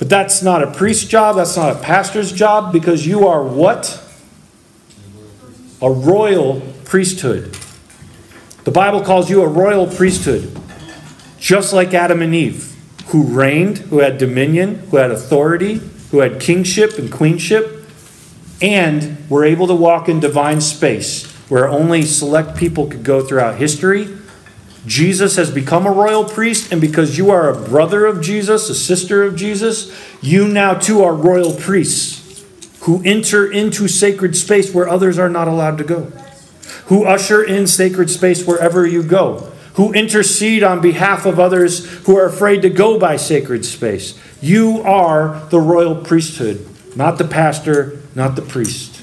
But 0.00 0.08
that's 0.08 0.42
not 0.42 0.60
a 0.64 0.72
priest's 0.72 1.04
job, 1.08 1.36
that's 1.36 1.56
not 1.56 1.76
a 1.76 1.78
pastor's 1.78 2.32
job, 2.32 2.72
because 2.72 3.06
you 3.06 3.28
are 3.28 3.44
what? 3.44 4.02
A 5.80 5.88
royal 5.88 6.62
priesthood. 6.84 7.56
The 8.64 8.72
Bible 8.72 9.02
calls 9.02 9.30
you 9.30 9.40
a 9.40 9.46
royal 9.46 9.86
priesthood, 9.86 10.60
just 11.38 11.72
like 11.72 11.94
Adam 11.94 12.22
and 12.22 12.34
Eve 12.34 12.74
who 13.08 13.22
reigned, 13.22 13.78
who 13.78 13.98
had 13.98 14.18
dominion, 14.18 14.76
who 14.90 14.96
had 14.96 15.10
authority, 15.10 15.74
who 16.10 16.18
had 16.18 16.40
kingship 16.40 16.98
and 16.98 17.12
queenship, 17.12 17.73
and 18.64 19.18
we're 19.28 19.44
able 19.44 19.66
to 19.66 19.74
walk 19.74 20.08
in 20.08 20.20
divine 20.20 20.58
space 20.58 21.30
where 21.50 21.68
only 21.68 22.00
select 22.00 22.56
people 22.56 22.86
could 22.86 23.04
go 23.04 23.22
throughout 23.22 23.58
history. 23.58 24.08
Jesus 24.86 25.36
has 25.36 25.50
become 25.50 25.84
a 25.86 25.90
royal 25.90 26.24
priest, 26.24 26.72
and 26.72 26.80
because 26.80 27.18
you 27.18 27.30
are 27.30 27.50
a 27.50 27.68
brother 27.68 28.06
of 28.06 28.22
Jesus, 28.22 28.70
a 28.70 28.74
sister 28.74 29.22
of 29.22 29.36
Jesus, 29.36 29.94
you 30.22 30.48
now 30.48 30.72
too 30.72 31.02
are 31.02 31.12
royal 31.12 31.52
priests 31.52 32.42
who 32.80 33.02
enter 33.04 33.50
into 33.50 33.86
sacred 33.86 34.34
space 34.34 34.72
where 34.72 34.88
others 34.88 35.18
are 35.18 35.28
not 35.28 35.46
allowed 35.46 35.76
to 35.76 35.84
go, 35.84 36.04
who 36.86 37.04
usher 37.04 37.44
in 37.44 37.66
sacred 37.66 38.08
space 38.08 38.46
wherever 38.46 38.86
you 38.86 39.02
go 39.02 39.50
who 39.74 39.92
intercede 39.92 40.62
on 40.62 40.80
behalf 40.80 41.26
of 41.26 41.40
others 41.40 41.84
who 42.04 42.16
are 42.16 42.26
afraid 42.26 42.62
to 42.62 42.70
go 42.70 42.96
by 42.96 43.16
sacred 43.16 43.64
space. 43.64 44.16
You 44.40 44.80
are 44.82 45.48
the 45.50 45.58
royal 45.58 45.96
priesthood, 45.96 46.64
not 46.94 47.18
the 47.18 47.24
pastor, 47.24 47.98
not 48.14 48.36
the 48.36 48.42
priest. 48.42 49.00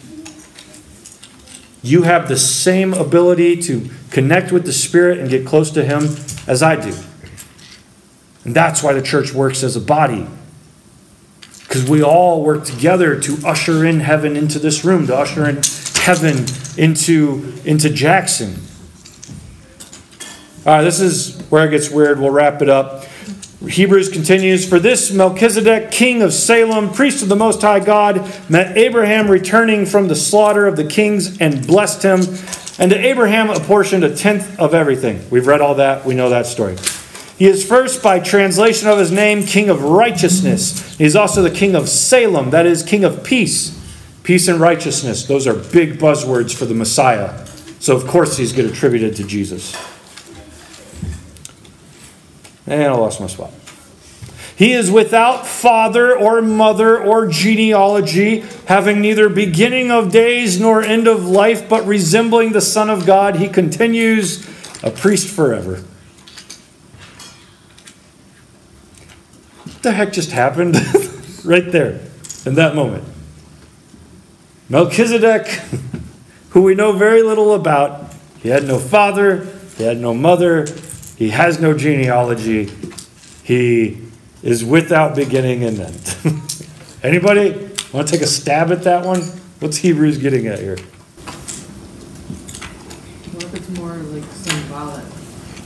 You 1.84 2.04
have 2.04 2.28
the 2.28 2.38
same 2.38 2.94
ability 2.94 3.62
to 3.64 3.90
connect 4.12 4.52
with 4.52 4.66
the 4.66 4.74
Spirit 4.74 5.20
and 5.20 5.30
get 5.30 5.46
close 5.46 5.72
to 5.72 5.84
Him 5.84 6.04
as 6.48 6.62
I 6.62 6.76
do. 6.76 6.96
And 8.44 8.56
that's 8.56 8.84
why 8.84 8.94
the 8.94 9.02
church 9.02 9.34
works 9.34 9.64
as 9.64 9.76
a 9.76 9.82
body. 9.82 10.28
Because 11.62 11.90
we 11.90 12.04
all 12.04 12.44
work 12.44 12.66
together 12.66 13.20
to 13.20 13.38
usher 13.46 13.86
in 13.86 14.02
heaven 14.02 14.36
into 14.36 14.60
this 14.60 14.84
room, 14.84 15.08
to 15.08 15.16
usher 15.16 15.48
in 15.48 15.62
heaven 15.96 16.46
into, 16.78 17.54
into 17.66 17.90
Jackson. 17.90 18.56
All 20.66 20.74
right, 20.74 20.84
this 20.84 21.00
is 21.00 21.42
where 21.50 21.66
it 21.66 21.72
gets 21.72 21.90
weird. 21.90 22.20
We'll 22.20 22.30
wrap 22.30 22.62
it 22.62 22.70
up. 22.70 23.06
Hebrews 23.68 24.10
continues 24.10 24.68
For 24.68 24.80
this 24.80 25.12
Melchizedek, 25.12 25.92
king 25.92 26.24
of 26.24 26.34
Salem, 26.34 26.92
priest 26.92 27.22
of 27.22 27.30
the 27.30 27.36
Most 27.36 27.62
High 27.62 27.80
God, 27.80 28.28
met 28.50 28.76
Abraham 28.76 29.30
returning 29.30 29.86
from 29.86 30.08
the 30.08 30.16
slaughter 30.16 30.66
of 30.66 30.76
the 30.76 30.84
kings 30.84 31.40
and 31.40 31.66
blessed 31.68 32.02
him. 32.02 32.22
And 32.80 32.90
to 32.90 32.98
Abraham 32.98 33.52
apportioned 33.52 34.04
a 34.04 34.16
tenth 34.16 34.60
of 34.60 34.74
everything. 34.74 35.24
We've 35.30 35.46
read 35.46 35.62
all 35.62 35.76
that, 35.76 36.06
we 36.06 36.16
know 36.16 36.30
that 36.30 36.48
story. 36.48 36.76
He 37.38 37.46
is 37.46 37.64
first, 37.64 38.02
by 38.02 38.20
translation 38.20 38.88
of 38.88 38.98
his 38.98 39.12
name, 39.12 39.44
king 39.44 39.70
of 39.70 39.84
righteousness. 39.84 40.96
He 40.98 41.06
is 41.06 41.16
also 41.16 41.44
the 41.44 41.52
king 41.52 41.76
of 41.76 41.88
Salem, 41.88 42.50
that 42.50 42.66
is, 42.66 42.82
king 42.82 43.04
of 43.04 43.24
peace. 43.24 43.78
Peace 44.24 44.48
and 44.48 44.60
righteousness, 44.60 45.26
those 45.26 45.46
are 45.46 45.54
big 45.54 46.00
buzzwords 46.00 46.56
for 46.56 46.66
the 46.66 46.74
Messiah. 46.74 47.46
So, 47.80 47.96
of 47.96 48.08
course, 48.08 48.38
these 48.38 48.54
get 48.54 48.66
attributed 48.66 49.16
to 49.18 49.24
Jesus. 49.24 49.76
And 52.68 52.84
I 52.84 52.92
lost 52.92 53.20
my 53.20 53.28
spot. 53.28 53.52
He 54.56 54.74
is 54.74 54.92
without 54.92 55.48
father 55.48 56.16
or 56.16 56.40
mother 56.40 57.02
or 57.02 57.26
genealogy, 57.26 58.42
having 58.68 59.02
neither 59.02 59.28
beginning 59.28 59.90
of 59.90 60.12
days 60.12 60.60
nor 60.60 60.84
end 60.84 61.08
of 61.08 61.26
life, 61.26 61.68
but 61.68 61.84
resembling 61.86 62.52
the 62.52 62.62
Son 62.62 62.88
of 62.88 63.06
God. 63.06 63.38
He 63.38 63.48
continues 63.48 64.48
a 64.84 64.92
priest 64.92 65.28
forever. 65.34 65.84
What 69.64 69.82
the 69.82 69.94
heck 69.94 70.14
just 70.14 70.32
happened 70.32 70.76
right 71.44 71.72
there 71.72 72.00
in 72.46 72.54
that 72.54 72.76
moment? 72.76 73.04
Melchizedek, 74.70 75.48
who 76.52 76.62
we 76.62 76.76
know 76.76 76.92
very 76.92 77.24
little 77.24 77.56
about, 77.56 78.14
he 78.44 78.50
had 78.50 78.64
no 78.64 78.78
father, 78.78 79.48
he 79.78 79.86
had 79.86 79.98
no 79.98 80.14
mother, 80.14 80.68
he 81.22 81.30
has 81.30 81.60
no 81.60 81.78
genealogy. 81.78 82.72
He 83.44 84.02
is 84.42 84.66
without 84.66 85.16
beginning 85.16 85.64
and 85.64 85.80
end. 85.80 86.16
Anybody 87.04 87.52
want 87.94 88.08
to 88.08 88.14
take 88.14 88.22
a 88.22 88.28
stab 88.28 88.72
at 88.72 88.84
that 88.84 89.06
one? 89.06 89.22
What's 89.60 89.78
Hebrews 89.78 90.18
getting 90.18 90.48
at 90.48 90.60
here? 90.60 90.78
What 93.28 93.44
if 93.44 93.54
it's 93.54 93.70
more 93.78 93.94
like 93.94 94.24
symbolic 94.32 95.06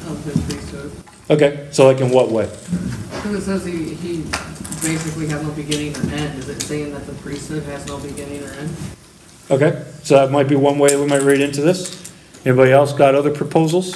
of 0.08 0.26
the 0.26 0.32
priesthood. 0.54 0.92
Okay, 1.30 1.68
so 1.72 1.88
like 1.88 2.02
in 2.02 2.12
what 2.12 2.30
way? 2.30 2.46
Because 2.46 3.36
it 3.36 3.42
says 3.42 3.66
he, 3.66 3.94
he 3.96 4.24
basically 4.86 5.28
has 5.28 5.42
no 5.42 5.52
beginning 5.52 5.96
or 5.96 6.02
end. 6.14 6.38
Is 6.40 6.50
it 6.50 6.62
saying 6.62 6.92
that 6.92 7.06
the 7.08 7.14
priesthood 7.14 7.64
has 7.64 7.86
no 7.88 7.98
beginning 8.00 8.44
or 8.44 8.52
end? 8.52 8.76
Okay, 9.50 9.86
so 10.04 10.16
that 10.16 10.32
might 10.32 10.48
be 10.48 10.56
one 10.56 10.80
way 10.80 10.96
we 10.96 11.06
might 11.06 11.22
read 11.22 11.42
into 11.42 11.62
this. 11.62 12.12
Anybody 12.46 12.72
else 12.72 12.94
got 12.94 13.16
other 13.16 13.32
proposals? 13.32 13.94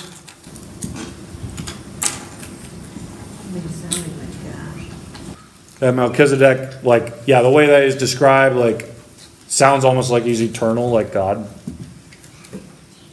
Maybe 3.54 3.68
sounding 3.68 4.18
like 4.20 4.44
that. 4.44 5.38
That 5.80 5.96
Melchizedek, 5.96 6.84
like, 6.84 7.14
yeah, 7.26 7.42
the 7.42 7.50
way 7.50 7.68
that 7.68 7.84
is 7.84 7.96
described, 7.96 8.56
like, 8.56 8.86
sounds 9.48 9.84
almost 9.86 10.12
like 10.12 10.24
he's 10.24 10.42
eternal, 10.42 10.92
like 10.92 11.12
God. 11.12 11.48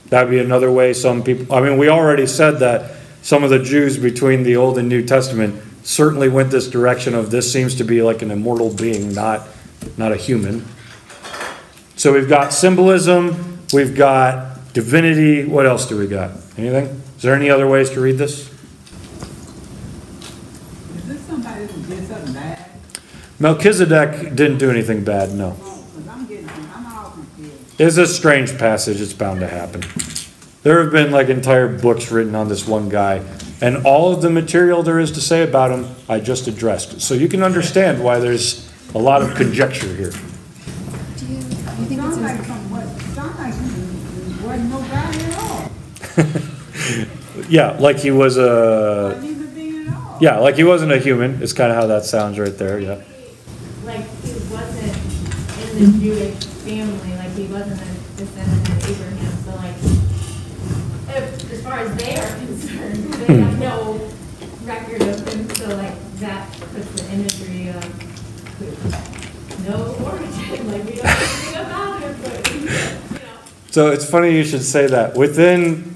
That'd 0.09 0.31
be 0.31 0.39
another 0.39 0.71
way 0.71 0.93
some 0.93 1.23
people, 1.23 1.55
I 1.55 1.61
mean, 1.61 1.79
we 1.79 1.89
already 1.89 2.27
said 2.27 2.59
that 2.61 2.97
some 3.23 3.43
of 3.43 3.51
the 3.51 3.59
Jews 3.59 3.99
between 3.99 4.43
the 4.45 4.57
Old 4.57 4.79
and 4.79 4.89
New 4.89 5.05
Testament 5.05 5.63
certainly 5.83 6.29
went 6.29 6.51
this 6.51 6.69
direction 6.69 7.15
of 7.15 7.31
this 7.31 7.53
seems 7.53 7.77
to 7.77 7.85
be 7.85 8.03
like 8.03 8.23
an 8.23 8.31
immortal 8.31 8.73
being, 8.73 9.13
not, 9.13 9.49
not 9.97 10.13
a 10.13 10.17
human. 10.17 10.65
So 11.97 12.13
we've 12.13 12.29
got 12.29 12.53
symbolism, 12.53 13.65
we've 13.73 13.97
got 13.97 14.73
divinity, 14.75 15.45
what 15.45 15.67
else 15.67 15.87
do 15.89 15.97
we 15.97 16.07
got? 16.07 16.33
Anything? 16.59 17.03
Is 17.17 17.23
there 17.23 17.35
any 17.35 17.49
other 17.49 17.67
ways 17.67 17.91
to 17.91 18.01
read 18.01 18.19
this? 18.19 18.51
Is 20.95 21.07
this 21.07 21.21
somebody 21.23 21.67
who 21.67 21.83
did 21.83 22.07
something 22.07 22.35
bad? 22.35 22.71
Melchizedek 23.39 24.35
didn't 24.35 24.59
do 24.59 24.71
anything 24.71 25.05
bad, 25.05 25.33
no. 25.35 25.51
Cause 25.53 26.09
I'm 26.09 26.27
getting, 26.27 26.49
I'm 26.49 26.87
all 26.97 27.11
confused. 27.11 27.81
It's 27.81 27.97
a 27.99 28.07
strange 28.07 28.57
passage, 28.57 29.01
it's 29.01 29.13
bound 29.13 29.41
to 29.41 29.47
happen. 29.47 29.83
There 30.63 30.83
have 30.83 30.91
been 30.91 31.11
like 31.13 31.29
entire 31.29 31.69
books 31.69 32.11
written 32.11 32.35
on 32.35 32.49
this 32.49 32.67
one 32.67 32.89
guy, 32.89 33.23
and 33.61 33.87
all 33.87 34.13
of 34.13 34.23
the 34.23 34.31
material 34.31 34.83
there 34.83 34.99
is 34.99 35.13
to 35.13 35.21
say 35.21 35.43
about 35.43 35.71
him, 35.71 35.87
I 36.09 36.19
just 36.21 36.49
addressed. 36.49 37.01
So 37.01 37.15
you 37.15 37.29
can 37.29 37.43
understand 37.43 38.03
why 38.03 38.19
there's 38.19 38.71
a 38.95 38.99
lot 38.99 39.23
of 39.23 39.35
conjecture 39.35 39.95
here. 39.95 40.11
Do 40.11 41.27
you, 41.27 41.35
you 41.37 41.43
think 41.43 42.03
it's 42.03 42.17
like 42.19 42.39
in, 42.39 42.45
sounds 43.15 43.39
like 43.39 43.55
he 43.55 44.47
wasn't 44.47 44.71
no 44.71 44.81
at 44.83 45.39
all. 45.39 45.71
Yeah, 47.49 47.77
like 47.79 47.99
he 47.99 48.11
was 48.11 48.39
a, 48.39 49.13
Wasn't 49.15 49.25
even 49.31 49.55
being 49.55 49.87
at 49.89 49.95
all. 49.95 50.19
yeah, 50.21 50.39
like 50.39 50.57
he 50.57 50.65
wasn't 50.65 50.91
a 50.93 50.99
human, 50.99 51.43
It's 51.43 51.53
kind 51.53 51.71
of 51.71 51.77
how 51.77 51.87
that 51.89 52.05
sounds 52.07 52.39
right 52.39 52.57
there, 52.57 52.81
yeah. 52.81 53.03
Like 55.77 55.85
he 55.85 55.85
wasn't 55.85 55.85
in 55.85 55.93
the 55.93 55.99
Jewish 55.99 56.45
family, 56.45 57.17
like 57.17 57.33
he 57.33 57.47
wasn't 57.47 57.81
a 57.81 57.85
descendant 58.17 58.69
of 58.69 58.91
Abraham, 58.91 59.33
so 59.45 59.51
like, 59.57 59.77
if, 61.17 61.53
as 61.53 61.63
far 61.63 61.79
as 61.81 61.97
they 61.97 62.17
are 62.17 62.37
concerned, 62.47 63.15
they 63.15 63.37
have 63.41 63.59
no 63.59 64.01
record 64.65 65.03
of 65.03 65.29
him, 65.29 65.49
so 65.51 65.69
like, 65.77 65.95
that 66.17 66.51
puts 66.53 67.03
the 67.03 67.13
imagery 67.13 67.69
of 67.69 67.85
no 69.69 69.95
origin, 70.05 70.71
like, 70.73 70.85
we 70.85 70.93
don't 70.93 71.05
know 71.05 71.11
anything 71.11 71.55
about 71.55 72.03
him, 72.03 72.17
but, 72.23 72.55
you 72.55 72.61
know. 72.65 73.39
So 73.71 73.91
it's 73.91 74.09
funny 74.09 74.37
you 74.37 74.45
should 74.45 74.63
say 74.63 74.87
that. 74.87 75.17
Within 75.17 75.95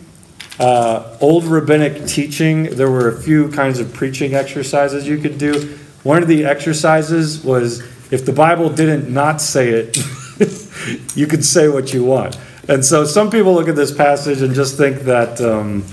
uh, 0.58 1.16
old 1.20 1.44
rabbinic 1.44 2.06
teaching, 2.06 2.64
there 2.64 2.90
were 2.90 3.08
a 3.08 3.22
few 3.22 3.48
kinds 3.50 3.80
of 3.80 3.94
preaching 3.94 4.34
exercises 4.34 5.08
you 5.08 5.18
could 5.18 5.38
do. 5.38 5.78
One 6.02 6.22
of 6.22 6.28
the 6.28 6.44
exercises 6.44 7.42
was 7.42 7.82
if 8.10 8.26
the 8.26 8.32
Bible 8.32 8.70
didn't 8.70 9.12
not 9.12 9.40
say 9.40 9.70
it, 9.70 9.96
you 11.16 11.26
could 11.26 11.44
say 11.44 11.68
what 11.68 11.92
you 11.92 12.04
want. 12.04 12.38
And 12.68 12.84
so 12.84 13.04
some 13.04 13.30
people 13.30 13.54
look 13.54 13.68
at 13.68 13.76
this 13.76 13.92
passage 13.92 14.42
and 14.42 14.54
just 14.54 14.76
think 14.76 15.00
that 15.00 15.40
um, 15.40 15.84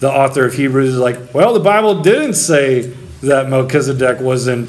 the 0.00 0.10
author 0.10 0.44
of 0.44 0.54
Hebrews 0.54 0.90
is 0.90 0.98
like, 0.98 1.34
well, 1.34 1.52
the 1.52 1.60
Bible 1.60 2.02
didn't 2.02 2.34
say 2.34 2.92
that 3.22 3.48
Melchizedek 3.48 4.20
wasn't 4.20 4.68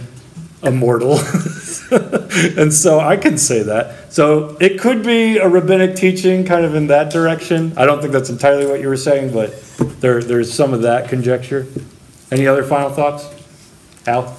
immortal. 0.64 1.20
and 1.92 2.74
so 2.74 3.00
I 3.00 3.18
can 3.18 3.38
say 3.38 3.64
that. 3.64 4.14
So 4.14 4.58
it 4.60 4.80
could 4.80 5.04
be 5.04 5.38
a 5.38 5.48
rabbinic 5.48 5.96
teaching 5.96 6.46
kind 6.46 6.66
of 6.66 6.76
in 6.76 6.88
that 6.88 7.12
direction. 7.12 7.74
I 7.78 7.86
don't 7.86 8.00
think 8.00 8.14
that's 8.14 8.30
entirely 8.30 8.66
what 8.66 8.80
you 8.80 8.88
were 8.88 8.98
saying, 8.98 9.34
but 9.34 9.60
there, 10.00 10.22
there's 10.22 10.52
some 10.52 10.74
of 10.74 10.84
that 10.84 11.10
conjecture. 11.10 11.68
Any 12.32 12.48
other 12.48 12.64
final 12.64 12.90
thoughts? 12.90 13.28
Al? 14.08 14.38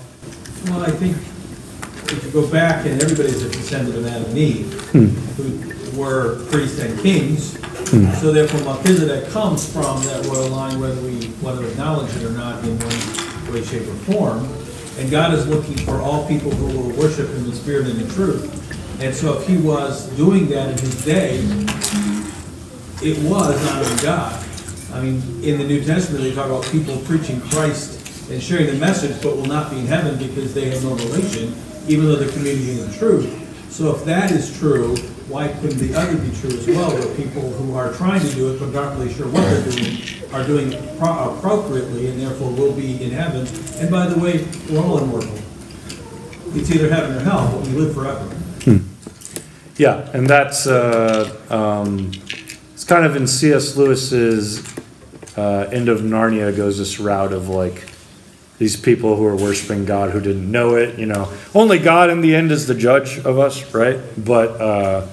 Well, 0.67 0.83
I 0.83 0.91
think 0.91 1.17
if 2.13 2.25
you 2.25 2.31
go 2.31 2.47
back, 2.49 2.87
and 2.87 3.03
everybody's 3.03 3.43
a 3.43 3.49
descendant 3.49 3.97
of 3.97 4.07
Adam 4.07 4.25
and 4.25 4.39
Eve, 4.39 4.73
who 5.37 5.99
were 5.99 6.45
priests 6.51 6.79
and 6.81 6.99
kings, 7.01 7.57
hmm. 7.91 8.13
so 8.15 8.33
therefore 8.33 8.61
Melchizedek 8.61 9.31
comes 9.31 9.71
from 9.71 10.03
that 10.05 10.27
royal 10.27 10.49
line, 10.49 10.81
whether 10.81 11.01
we 11.01 11.29
want 11.43 11.61
to 11.61 11.69
acknowledge 11.69 12.15
it 12.17 12.25
or 12.25 12.31
not 12.31 12.63
in 12.65 12.79
one 12.79 13.53
way, 13.53 13.63
shape, 13.65 13.83
or 13.83 13.95
form. 14.13 14.49
And 14.99 15.11
God 15.11 15.35
is 15.35 15.47
looking 15.49 15.77
for 15.79 16.01
all 16.01 16.27
people 16.29 16.51
who 16.51 16.79
will 16.79 16.97
worship 16.97 17.29
Him 17.29 17.37
in 17.39 17.51
the 17.51 17.57
spirit 17.57 17.87
and 17.87 18.01
in 18.01 18.09
truth. 18.11 18.51
And 19.01 19.15
so 19.15 19.39
if 19.39 19.47
He 19.47 19.57
was 19.57 20.09
doing 20.17 20.49
that 20.49 20.71
in 20.71 20.79
His 20.79 21.05
day, 21.05 21.39
it 23.03 23.19
was 23.29 23.71
honoring 23.71 23.97
God. 23.99 24.45
I 24.93 25.01
mean, 25.03 25.21
in 25.43 25.59
the 25.59 25.65
New 25.65 25.85
Testament, 25.85 26.23
they 26.23 26.33
talk 26.33 26.47
about 26.47 26.65
people 26.71 26.97
preaching 26.99 27.41
Christ 27.41 28.31
and 28.31 28.43
sharing 28.43 28.67
the 28.67 28.75
message, 28.75 29.21
but 29.23 29.37
will 29.37 29.47
not 29.47 29.71
be 29.71 29.81
in 29.81 29.87
heaven 29.87 30.17
because 30.17 30.55
they 30.55 30.71
have 30.71 30.83
no 30.85 30.95
relation, 30.95 31.55
even 31.87 32.07
though 32.07 32.17
they're 32.17 32.33
communicating 32.33 32.87
the 32.87 32.97
truth. 32.97 33.41
So 33.71 33.95
if 33.95 34.05
that 34.05 34.31
is 34.31 34.57
true, 34.59 34.97
why 35.29 35.49
couldn't 35.49 35.79
the 35.79 35.95
other 35.95 36.17
be 36.17 36.31
true 36.37 36.51
as 36.51 36.67
well, 36.67 36.91
where 36.93 37.15
people 37.17 37.43
who 37.43 37.75
are 37.75 37.93
trying 37.93 38.21
to 38.21 38.35
do 38.35 38.55
it 38.55 38.61
but 38.61 38.75
aren't 38.75 38.99
really 38.99 39.13
sure 39.13 39.27
what 39.27 39.41
they're 39.43 39.71
doing, 39.71 39.99
are 40.33 40.47
doing 40.47 40.99
pro- 40.99 41.37
appropriately 41.37 42.09
and 42.09 42.21
therefore 42.21 42.51
will 42.53 42.73
be 42.73 43.03
in 43.03 43.11
heaven? 43.11 43.47
And 43.81 43.91
by 43.91 44.07
the 44.07 44.19
way, 44.19 44.47
we're 44.71 44.81
all 44.81 44.99
immortal. 44.99 45.35
It's 46.57 46.71
either 46.71 46.89
heaven 46.89 47.17
or 47.17 47.21
hell, 47.21 47.51
but 47.53 47.67
we 47.67 47.75
live 47.75 47.95
forever. 47.95 48.31
Yeah, 49.77 50.09
and 50.13 50.29
that's, 50.29 50.69
uh, 50.69 51.37
um, 51.51 52.13
it's 52.75 52.85
kind 52.85 53.05
of 53.05 53.17
in 53.17 53.27
C.S. 53.27 53.77
Lewis's 53.77 54.65
uh, 55.37 55.69
End 55.73 55.89
of 55.89 56.03
Narnia 56.03 56.57
goes 56.57 56.79
this 56.79 57.01
route 57.01 57.33
of 57.33 57.49
like 57.49 57.91
these 58.59 58.77
people 58.77 59.17
who 59.17 59.27
are 59.27 59.37
worshiping 59.37 59.85
God 59.85 60.11
who 60.11 60.21
didn't 60.21 60.51
know 60.51 60.77
it, 60.77 60.99
you 60.99 61.07
know. 61.07 61.33
Only 61.55 61.79
God 61.79 62.11
in 62.11 62.21
the 62.21 62.35
end 62.35 62.53
is 62.53 62.67
the 62.67 62.75
judge 62.75 63.19
of 63.19 63.39
us, 63.39 63.75
right? 63.75 63.99
But, 64.17 64.61
uh, 64.61 65.09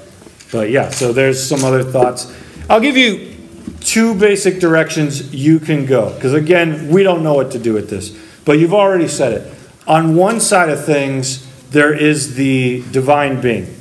but 0.52 0.70
yeah, 0.70 0.90
so 0.90 1.12
there's 1.12 1.44
some 1.44 1.64
other 1.64 1.84
thoughts. 1.84 2.32
I'll 2.70 2.80
give 2.80 2.98
you 2.98 3.36
two 3.80 4.14
basic 4.14 4.60
directions 4.60 5.34
you 5.34 5.60
can 5.60 5.86
go, 5.86 6.14
because 6.14 6.34
again, 6.34 6.90
we 6.90 7.04
don't 7.04 7.24
know 7.24 7.34
what 7.34 7.52
to 7.52 7.60
do 7.60 7.74
with 7.74 7.90
this, 7.90 8.16
but 8.46 8.60
you've 8.60 8.74
already 8.74 9.08
said 9.08 9.34
it. 9.34 9.54
On 9.88 10.16
one 10.16 10.40
side 10.40 10.70
of 10.70 10.86
things, 10.86 11.48
there 11.72 11.94
is 11.94 12.36
the 12.36 12.84
divine 12.92 13.42
being. 13.42 13.76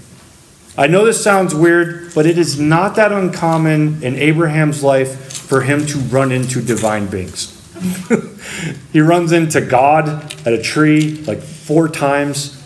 I 0.78 0.86
know 0.86 1.04
this 1.04 1.22
sounds 1.22 1.54
weird, 1.54 2.14
but 2.14 2.24
it 2.24 2.38
is 2.38 2.58
not 2.58 2.96
that 2.96 3.12
uncommon 3.12 4.02
in 4.02 4.16
Abraham's 4.16 4.82
life 4.82 5.32
for 5.32 5.60
him 5.60 5.84
to 5.86 5.98
run 5.98 6.32
into 6.32 6.62
divine 6.62 7.08
beings. 7.08 7.59
he 8.92 9.00
runs 9.00 9.32
into 9.32 9.60
God 9.60 10.08
at 10.46 10.52
a 10.52 10.62
tree 10.62 11.16
like 11.26 11.40
four 11.40 11.88
times. 11.88 12.56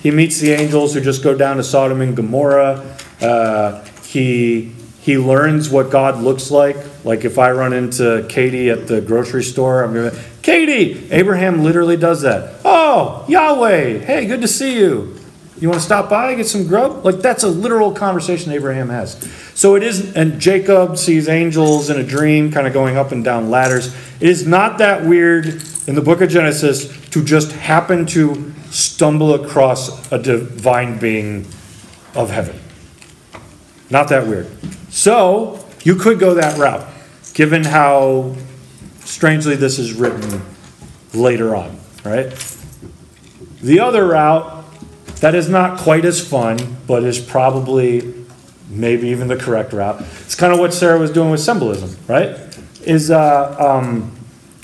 He 0.00 0.10
meets 0.10 0.40
the 0.40 0.52
angels 0.52 0.94
who 0.94 1.00
just 1.00 1.22
go 1.22 1.36
down 1.36 1.56
to 1.56 1.64
Sodom 1.64 2.00
and 2.00 2.16
Gomorrah. 2.16 2.96
Uh, 3.20 3.84
he 4.02 4.72
he 5.00 5.18
learns 5.18 5.68
what 5.68 5.90
God 5.90 6.22
looks 6.22 6.50
like. 6.50 6.76
Like 7.04 7.24
if 7.24 7.38
I 7.38 7.52
run 7.52 7.72
into 7.72 8.26
Katie 8.28 8.70
at 8.70 8.86
the 8.86 9.00
grocery 9.00 9.44
store, 9.44 9.84
I'm 9.84 9.94
gonna 9.94 10.18
Katie. 10.42 11.10
Abraham 11.10 11.62
literally 11.62 11.96
does 11.96 12.22
that. 12.22 12.60
Oh 12.64 13.24
Yahweh, 13.28 13.98
hey, 13.98 14.26
good 14.26 14.40
to 14.40 14.48
see 14.48 14.78
you. 14.78 15.23
You 15.64 15.70
want 15.70 15.80
to 15.80 15.86
stop 15.86 16.10
by, 16.10 16.34
get 16.34 16.46
some 16.46 16.66
grub? 16.66 17.06
Like 17.06 17.20
that's 17.20 17.42
a 17.42 17.48
literal 17.48 17.90
conversation 17.90 18.52
Abraham 18.52 18.90
has. 18.90 19.16
So 19.54 19.76
it 19.76 19.82
is, 19.82 20.14
and 20.14 20.38
Jacob 20.38 20.98
sees 20.98 21.26
angels 21.26 21.88
in 21.88 21.98
a 21.98 22.02
dream, 22.02 22.52
kind 22.52 22.66
of 22.66 22.74
going 22.74 22.98
up 22.98 23.12
and 23.12 23.24
down 23.24 23.48
ladders. 23.48 23.94
It 24.20 24.28
is 24.28 24.46
not 24.46 24.76
that 24.76 25.06
weird 25.06 25.46
in 25.86 25.94
the 25.94 26.02
book 26.02 26.20
of 26.20 26.28
Genesis 26.28 27.08
to 27.08 27.24
just 27.24 27.52
happen 27.52 28.04
to 28.08 28.52
stumble 28.66 29.32
across 29.32 30.12
a 30.12 30.18
divine 30.18 30.98
being 30.98 31.46
of 32.14 32.28
heaven. 32.28 32.60
Not 33.88 34.10
that 34.10 34.26
weird. 34.26 34.48
So 34.90 35.66
you 35.82 35.96
could 35.96 36.18
go 36.18 36.34
that 36.34 36.58
route, 36.58 36.86
given 37.32 37.64
how 37.64 38.36
strangely 38.98 39.56
this 39.56 39.78
is 39.78 39.94
written 39.94 40.42
later 41.14 41.56
on, 41.56 41.80
right? 42.04 42.28
The 43.62 43.80
other 43.80 44.08
route 44.08 44.53
that 45.24 45.34
is 45.34 45.48
not 45.48 45.78
quite 45.78 46.04
as 46.04 46.20
fun, 46.20 46.58
but 46.86 47.02
is 47.02 47.18
probably 47.18 48.12
maybe 48.68 49.08
even 49.08 49.26
the 49.26 49.36
correct 49.36 49.72
route. 49.72 50.02
It's 50.20 50.34
kind 50.34 50.52
of 50.52 50.58
what 50.58 50.74
Sarah 50.74 50.98
was 50.98 51.10
doing 51.10 51.30
with 51.30 51.40
symbolism, 51.40 51.96
right? 52.06 52.36
Is 52.82 53.10
uh, 53.10 53.56
um, 53.58 54.14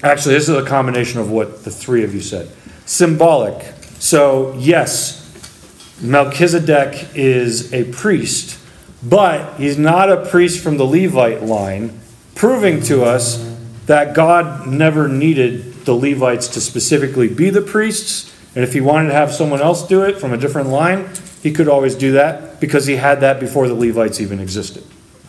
actually 0.02 0.34
this 0.34 0.50
is 0.50 0.56
a 0.56 0.66
combination 0.66 1.18
of 1.18 1.30
what 1.30 1.64
the 1.64 1.70
three 1.70 2.04
of 2.04 2.14
you 2.14 2.20
said. 2.20 2.50
Symbolic. 2.84 3.72
So 4.00 4.52
yes, 4.58 5.96
Melchizedek 6.02 7.08
is 7.14 7.72
a 7.72 7.84
priest, 7.84 8.61
but 9.02 9.58
he's 9.58 9.78
not 9.78 10.12
a 10.12 10.26
priest 10.26 10.62
from 10.62 10.76
the 10.76 10.84
Levite 10.84 11.42
line. 11.42 11.98
proving 12.34 12.82
to 12.82 13.02
us 13.02 13.56
that 13.86 14.14
God 14.14 14.66
never 14.66 15.08
needed 15.08 15.86
the 15.86 15.94
Levites 15.94 16.48
to 16.48 16.61
specifically 16.61 17.28
be 17.28 17.48
the 17.48 17.62
priests. 17.62 18.30
And 18.61 18.68
if 18.68 18.74
he 18.74 18.82
wanted 18.82 19.08
to 19.08 19.14
have 19.14 19.32
someone 19.32 19.62
else 19.62 19.88
do 19.88 20.02
it 20.02 20.18
from 20.18 20.34
a 20.34 20.36
different 20.36 20.68
line, 20.68 21.08
he 21.42 21.50
could 21.50 21.66
always 21.66 21.94
do 21.94 22.12
that 22.12 22.61
because 22.61 22.84
he 22.84 22.96
had 22.96 23.22
that 23.22 23.40
before 23.40 23.66
the 23.66 23.72
Levites 23.72 24.20
even 24.20 24.38
existed. 24.38 24.84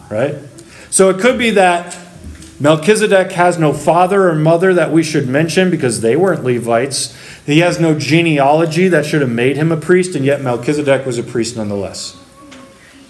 Right? 0.09 0.35
So 0.89 1.09
it 1.09 1.21
could 1.21 1.39
be 1.39 1.51
that 1.51 1.97
Melchizedek 2.59 3.31
has 3.31 3.57
no 3.57 3.71
father 3.71 4.27
or 4.27 4.35
mother 4.35 4.73
that 4.73 4.91
we 4.91 5.01
should 5.01 5.29
mention 5.29 5.71
because 5.71 6.01
they 6.01 6.17
weren't 6.17 6.43
Levites. 6.43 7.17
He 7.45 7.59
has 7.59 7.79
no 7.79 7.97
genealogy 7.97 8.89
that 8.89 9.05
should 9.05 9.21
have 9.21 9.31
made 9.31 9.55
him 9.55 9.71
a 9.71 9.77
priest, 9.77 10.13
and 10.13 10.25
yet 10.25 10.41
Melchizedek 10.41 11.05
was 11.05 11.17
a 11.17 11.23
priest 11.23 11.55
nonetheless. 11.55 12.17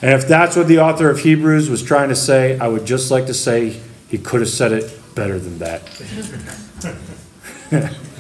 And 0.03 0.11
if 0.11 0.28
that's 0.28 0.55
what 0.55 0.67
the 0.67 0.82
author 0.82 1.09
of 1.09 1.22
Hebrews 1.22 1.67
was 1.67 1.82
trying 1.82 2.09
to 2.09 2.15
say, 2.15 2.59
I 2.59 2.67
would 2.67 2.86
just 2.86 3.09
like 3.09 3.26
to 3.26 3.34
say 3.34 3.82
he 4.07 4.19
could 4.19 4.41
have 4.41 4.49
said 4.49 4.72
it 4.72 5.15
better 5.15 5.39
than 5.39 5.57
that. 5.57 5.82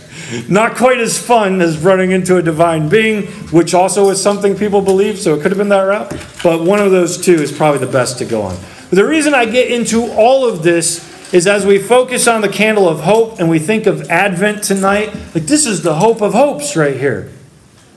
Not 0.49 0.75
quite 0.75 0.99
as 0.99 1.17
fun 1.17 1.61
as 1.61 1.77
running 1.77 2.11
into 2.11 2.37
a 2.37 2.41
divine 2.41 2.89
being, 2.89 3.27
which 3.51 3.73
also 3.73 4.09
is 4.09 4.21
something 4.21 4.55
people 4.55 4.81
believe, 4.81 5.19
so 5.19 5.33
it 5.33 5.41
could 5.41 5.51
have 5.51 5.57
been 5.57 5.69
that 5.69 5.81
route. 5.81 6.09
But 6.43 6.63
one 6.63 6.79
of 6.79 6.91
those 6.91 7.23
two 7.23 7.35
is 7.35 7.51
probably 7.51 7.79
the 7.79 7.91
best 7.91 8.17
to 8.19 8.25
go 8.25 8.41
on. 8.41 8.55
But 8.89 8.95
the 8.95 9.05
reason 9.05 9.33
I 9.33 9.45
get 9.45 9.71
into 9.71 10.11
all 10.13 10.47
of 10.47 10.63
this 10.63 11.09
is 11.33 11.47
as 11.47 11.65
we 11.65 11.79
focus 11.79 12.27
on 12.27 12.41
the 12.41 12.49
candle 12.49 12.89
of 12.89 13.01
hope 13.01 13.39
and 13.39 13.49
we 13.49 13.59
think 13.59 13.85
of 13.85 14.09
Advent 14.09 14.63
tonight, 14.63 15.13
like 15.33 15.45
this 15.45 15.65
is 15.65 15.81
the 15.81 15.95
hope 15.95 16.21
of 16.21 16.33
hopes 16.33 16.75
right 16.75 16.97
here. 16.97 17.31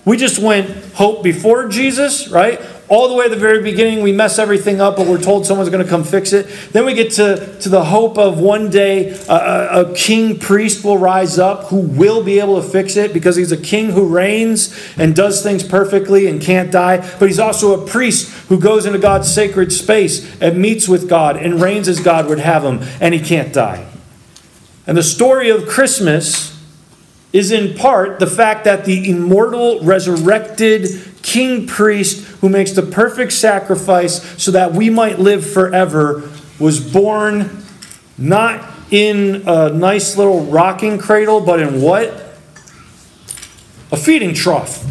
We 0.04 0.16
just 0.16 0.38
went 0.38 0.70
hope 0.94 1.22
before 1.22 1.68
Jesus, 1.68 2.28
right? 2.28 2.60
All 2.86 3.08
the 3.08 3.14
way 3.14 3.24
at 3.24 3.30
the 3.30 3.38
very 3.38 3.62
beginning, 3.62 4.02
we 4.02 4.12
mess 4.12 4.38
everything 4.38 4.78
up, 4.78 4.96
but 4.96 5.06
we're 5.06 5.20
told 5.20 5.46
someone's 5.46 5.70
going 5.70 5.82
to 5.82 5.88
come 5.88 6.04
fix 6.04 6.34
it. 6.34 6.46
Then 6.72 6.84
we 6.84 6.92
get 6.92 7.12
to, 7.12 7.58
to 7.60 7.68
the 7.70 7.82
hope 7.82 8.18
of 8.18 8.38
one 8.38 8.68
day 8.68 9.12
a, 9.26 9.88
a 9.88 9.94
king 9.94 10.38
priest 10.38 10.84
will 10.84 10.98
rise 10.98 11.38
up 11.38 11.64
who 11.64 11.78
will 11.78 12.22
be 12.22 12.40
able 12.40 12.60
to 12.60 12.68
fix 12.68 12.96
it 12.96 13.14
because 13.14 13.36
he's 13.36 13.52
a 13.52 13.56
king 13.56 13.90
who 13.90 14.06
reigns 14.06 14.78
and 14.98 15.16
does 15.16 15.42
things 15.42 15.62
perfectly 15.62 16.26
and 16.26 16.42
can't 16.42 16.70
die. 16.70 16.98
But 17.18 17.28
he's 17.28 17.38
also 17.38 17.82
a 17.82 17.86
priest 17.86 18.30
who 18.48 18.60
goes 18.60 18.84
into 18.84 18.98
God's 18.98 19.32
sacred 19.32 19.72
space 19.72 20.38
and 20.42 20.58
meets 20.58 20.86
with 20.86 21.08
God 21.08 21.38
and 21.38 21.62
reigns 21.62 21.88
as 21.88 22.00
God 22.00 22.28
would 22.28 22.40
have 22.40 22.64
him, 22.64 22.80
and 23.00 23.14
he 23.14 23.20
can't 23.20 23.52
die. 23.52 23.86
And 24.86 24.94
the 24.94 25.02
story 25.02 25.48
of 25.48 25.66
Christmas 25.66 26.54
is 27.32 27.50
in 27.50 27.76
part 27.76 28.20
the 28.20 28.26
fact 28.26 28.64
that 28.64 28.84
the 28.84 29.10
immortal, 29.10 29.80
resurrected 29.80 30.88
king 31.22 31.66
priest 31.66 32.33
who 32.44 32.50
makes 32.50 32.72
the 32.72 32.82
perfect 32.82 33.32
sacrifice 33.32 34.22
so 34.36 34.50
that 34.50 34.70
we 34.70 34.90
might 34.90 35.18
live 35.18 35.50
forever 35.50 36.30
was 36.60 36.78
born 36.78 37.64
not 38.18 38.70
in 38.90 39.42
a 39.48 39.70
nice 39.70 40.18
little 40.18 40.44
rocking 40.44 40.98
cradle, 40.98 41.40
but 41.40 41.58
in 41.58 41.80
what? 41.80 42.10
A 43.90 43.96
feeding 43.96 44.34
trough. 44.34 44.84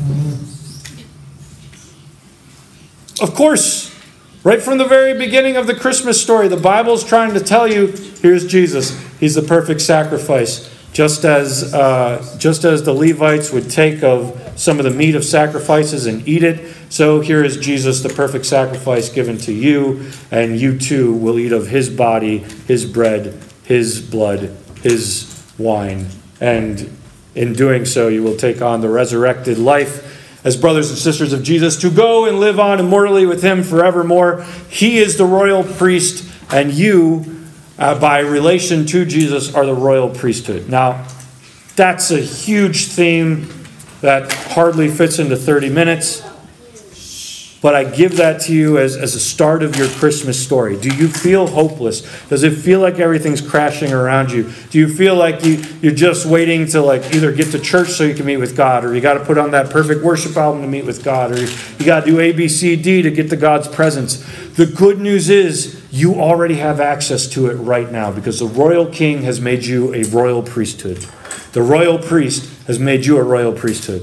Of 3.22 3.36
course, 3.36 3.96
right 4.44 4.60
from 4.60 4.80
the 4.80 4.86
very 4.86 5.16
beginning 5.16 5.56
of 5.56 5.68
the 5.68 5.76
Christmas 5.76 6.20
story, 6.20 6.48
the 6.48 6.58
Bible's 6.58 7.04
trying 7.04 7.36
to 7.36 7.40
tell 7.40 7.72
you 7.72 7.90
here's 8.24 8.48
Jesus. 8.48 9.00
He's 9.20 9.36
the 9.36 9.44
perfect 9.44 9.82
sacrifice. 9.82 10.72
Just 10.92 11.24
as, 11.24 11.72
uh, 11.72 12.36
just 12.40 12.64
as 12.64 12.82
the 12.82 12.94
Levites 12.94 13.52
would 13.52 13.70
take 13.70 14.02
of 14.02 14.43
some 14.64 14.80
of 14.80 14.86
the 14.86 14.92
meat 14.92 15.16
of 15.16 15.24
sacrifices 15.24 16.06
and 16.06 16.28
eat 16.28 16.44
it, 16.44 16.74
so 16.90 17.20
here 17.20 17.44
is 17.44 17.58
Jesus, 17.58 18.02
the 18.02 18.10
perfect 18.10 18.46
sacrifice 18.46 19.10
given 19.10 19.38
to 19.40 19.54
you, 19.54 20.10
and 20.32 20.60
you 20.60 20.78
too 20.78 21.14
will 21.14 21.38
eat 21.38 21.52
of 21.52 21.68
his 21.68 21.90
body, 21.90 22.40
his 22.68 22.86
bread, 22.86 23.40
his 23.64 24.02
blood, 24.02 24.56
his 24.82 25.44
wine. 25.58 26.08
And 26.40 26.98
in 27.36 27.54
doing 27.54 27.86
so, 27.86 28.08
you 28.08 28.24
will 28.24 28.38
take 28.38 28.62
on 28.62 28.82
the 28.82 28.90
resurrected 28.90 29.58
life 29.58 30.10
as 30.46 30.58
brothers 30.58 30.90
and 30.90 31.00
sisters 31.00 31.34
of 31.34 31.44
Jesus 31.44 31.78
to 31.82 31.90
go 31.90 32.26
and 32.26 32.40
live 32.40 32.60
on 32.60 32.80
immortally 32.80 33.26
with 33.26 33.44
him 33.44 33.64
forevermore. 33.64 34.44
He 34.70 34.98
is 34.98 35.18
the 35.18 35.26
royal 35.26 35.64
priest, 35.64 36.30
and 36.52 36.72
you 36.72 37.44
uh, 37.78 38.00
by 38.00 38.20
relation 38.20 38.86
to 38.88 39.06
Jesus, 39.06 39.54
are 39.54 39.66
the 39.66 39.74
royal 39.74 40.10
priesthood. 40.10 40.70
Now, 40.70 41.08
that's 41.76 42.12
a 42.12 42.20
huge 42.20 42.88
theme 42.88 43.50
that 44.04 44.34
hardly 44.34 44.90
fits 44.90 45.18
into 45.18 45.38
30 45.38 45.70
minutes, 45.70 46.22
but 47.62 47.74
I 47.74 47.86
give 47.86 48.18
that 48.18 48.42
to 48.42 48.54
you 48.54 48.78
as, 48.78 48.98
as 48.98 49.16
a 49.16 49.20
start 49.20 49.64
of 49.64 49.78
your 49.78 49.88
Christmas 49.88 50.38
story. 50.38 50.78
Do 50.78 50.94
you 50.94 51.08
feel 51.08 51.48
hopeless? 51.48 52.02
Does 52.28 52.44
it 52.44 52.52
feel 52.52 52.82
like 52.82 53.00
everything's 53.00 53.40
crashing 53.40 53.94
around 53.94 54.30
you? 54.30 54.52
Do 54.72 54.78
you 54.78 54.90
feel 54.90 55.16
like 55.16 55.46
you, 55.46 55.64
you're 55.82 55.96
just 55.96 56.26
waiting 56.26 56.68
to 56.68 56.82
like 56.82 57.16
either 57.16 57.32
get 57.32 57.52
to 57.54 57.60
church 57.60 57.92
so 57.92 58.04
you 58.04 58.14
can 58.14 58.26
meet 58.26 58.36
with 58.36 58.58
God, 58.58 58.84
or 58.84 58.94
you 58.94 59.00
got 59.00 59.14
to 59.14 59.24
put 59.24 59.38
on 59.38 59.52
that 59.52 59.70
perfect 59.70 60.04
worship 60.04 60.36
album 60.36 60.64
to 60.64 60.68
meet 60.68 60.84
with 60.84 61.02
God, 61.02 61.32
or 61.32 61.40
you 61.40 61.86
got 61.86 62.02
to 62.02 62.06
do 62.06 62.20
A, 62.20 62.34
B, 62.34 62.50
C, 62.50 62.76
D 62.76 63.04
to 63.04 63.10
get 63.10 63.30
to 63.30 63.38
God's 63.38 63.70
presence? 63.70 64.18
The 64.58 64.66
good 64.66 65.00
news 65.00 65.30
is 65.30 65.82
you 65.92 66.16
already 66.16 66.56
have 66.56 66.82
access 66.82 67.26
to 67.28 67.50
it 67.50 67.54
right 67.54 67.90
now 67.90 68.12
because 68.12 68.40
the 68.40 68.48
royal 68.48 68.86
king 68.86 69.22
has 69.22 69.40
made 69.40 69.64
you 69.64 69.96
a 69.96 70.04
royal 70.04 70.44
priesthood. 70.44 71.06
The 71.54 71.62
royal 71.62 72.00
priest 72.00 72.53
has 72.68 72.80
made 72.80 73.06
you 73.06 73.18
a 73.18 73.24
royal 73.24 73.54
priesthood. 73.54 74.02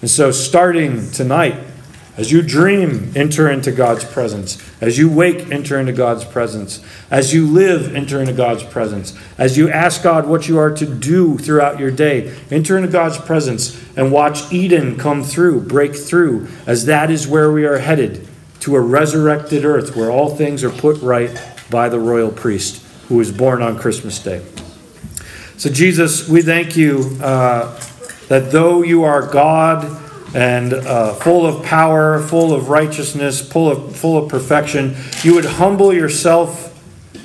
And 0.00 0.10
so, 0.10 0.30
starting 0.30 1.10
tonight, 1.10 1.56
as 2.16 2.32
you 2.32 2.40
dream, 2.40 3.12
enter 3.14 3.50
into 3.50 3.70
God's 3.70 4.04
presence. 4.04 4.62
As 4.80 4.96
you 4.96 5.10
wake, 5.10 5.50
enter 5.50 5.78
into 5.78 5.92
God's 5.92 6.24
presence. 6.24 6.82
As 7.10 7.34
you 7.34 7.46
live, 7.46 7.94
enter 7.94 8.20
into 8.20 8.32
God's 8.32 8.62
presence. 8.62 9.14
As 9.36 9.58
you 9.58 9.68
ask 9.68 10.02
God 10.02 10.26
what 10.26 10.48
you 10.48 10.58
are 10.58 10.70
to 10.70 10.86
do 10.86 11.36
throughout 11.36 11.78
your 11.78 11.90
day, 11.90 12.34
enter 12.50 12.78
into 12.78 12.88
God's 12.88 13.18
presence 13.18 13.78
and 13.96 14.10
watch 14.10 14.50
Eden 14.50 14.96
come 14.96 15.22
through, 15.22 15.62
break 15.62 15.94
through, 15.94 16.48
as 16.66 16.86
that 16.86 17.10
is 17.10 17.28
where 17.28 17.52
we 17.52 17.66
are 17.66 17.78
headed 17.78 18.26
to 18.60 18.76
a 18.76 18.80
resurrected 18.80 19.66
earth 19.66 19.94
where 19.94 20.10
all 20.10 20.34
things 20.34 20.64
are 20.64 20.70
put 20.70 21.00
right 21.02 21.30
by 21.70 21.88
the 21.90 22.00
royal 22.00 22.30
priest 22.30 22.82
who 23.08 23.16
was 23.16 23.30
born 23.30 23.60
on 23.60 23.78
Christmas 23.78 24.18
Day. 24.18 24.42
So, 25.58 25.70
Jesus, 25.70 26.28
we 26.28 26.42
thank 26.42 26.76
you 26.76 27.18
uh, 27.22 27.80
that 28.28 28.52
though 28.52 28.82
you 28.82 29.04
are 29.04 29.26
God 29.26 30.02
and 30.34 30.74
uh, 30.74 31.14
full 31.14 31.46
of 31.46 31.64
power, 31.64 32.20
full 32.20 32.52
of 32.52 32.68
righteousness, 32.68 33.40
full 33.40 33.70
of, 33.70 33.96
full 33.96 34.18
of 34.18 34.28
perfection, 34.28 34.94
you 35.22 35.34
would 35.34 35.46
humble 35.46 35.94
yourself 35.94 36.74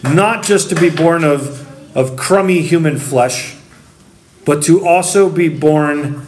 not 0.03 0.45
just 0.45 0.69
to 0.69 0.75
be 0.75 0.89
born 0.89 1.25
of, 1.25 1.97
of 1.97 2.15
crummy 2.15 2.61
human 2.61 2.97
flesh, 2.97 3.57
but 4.45 4.63
to 4.63 4.87
also 4.87 5.29
be 5.29 5.49
born 5.49 6.25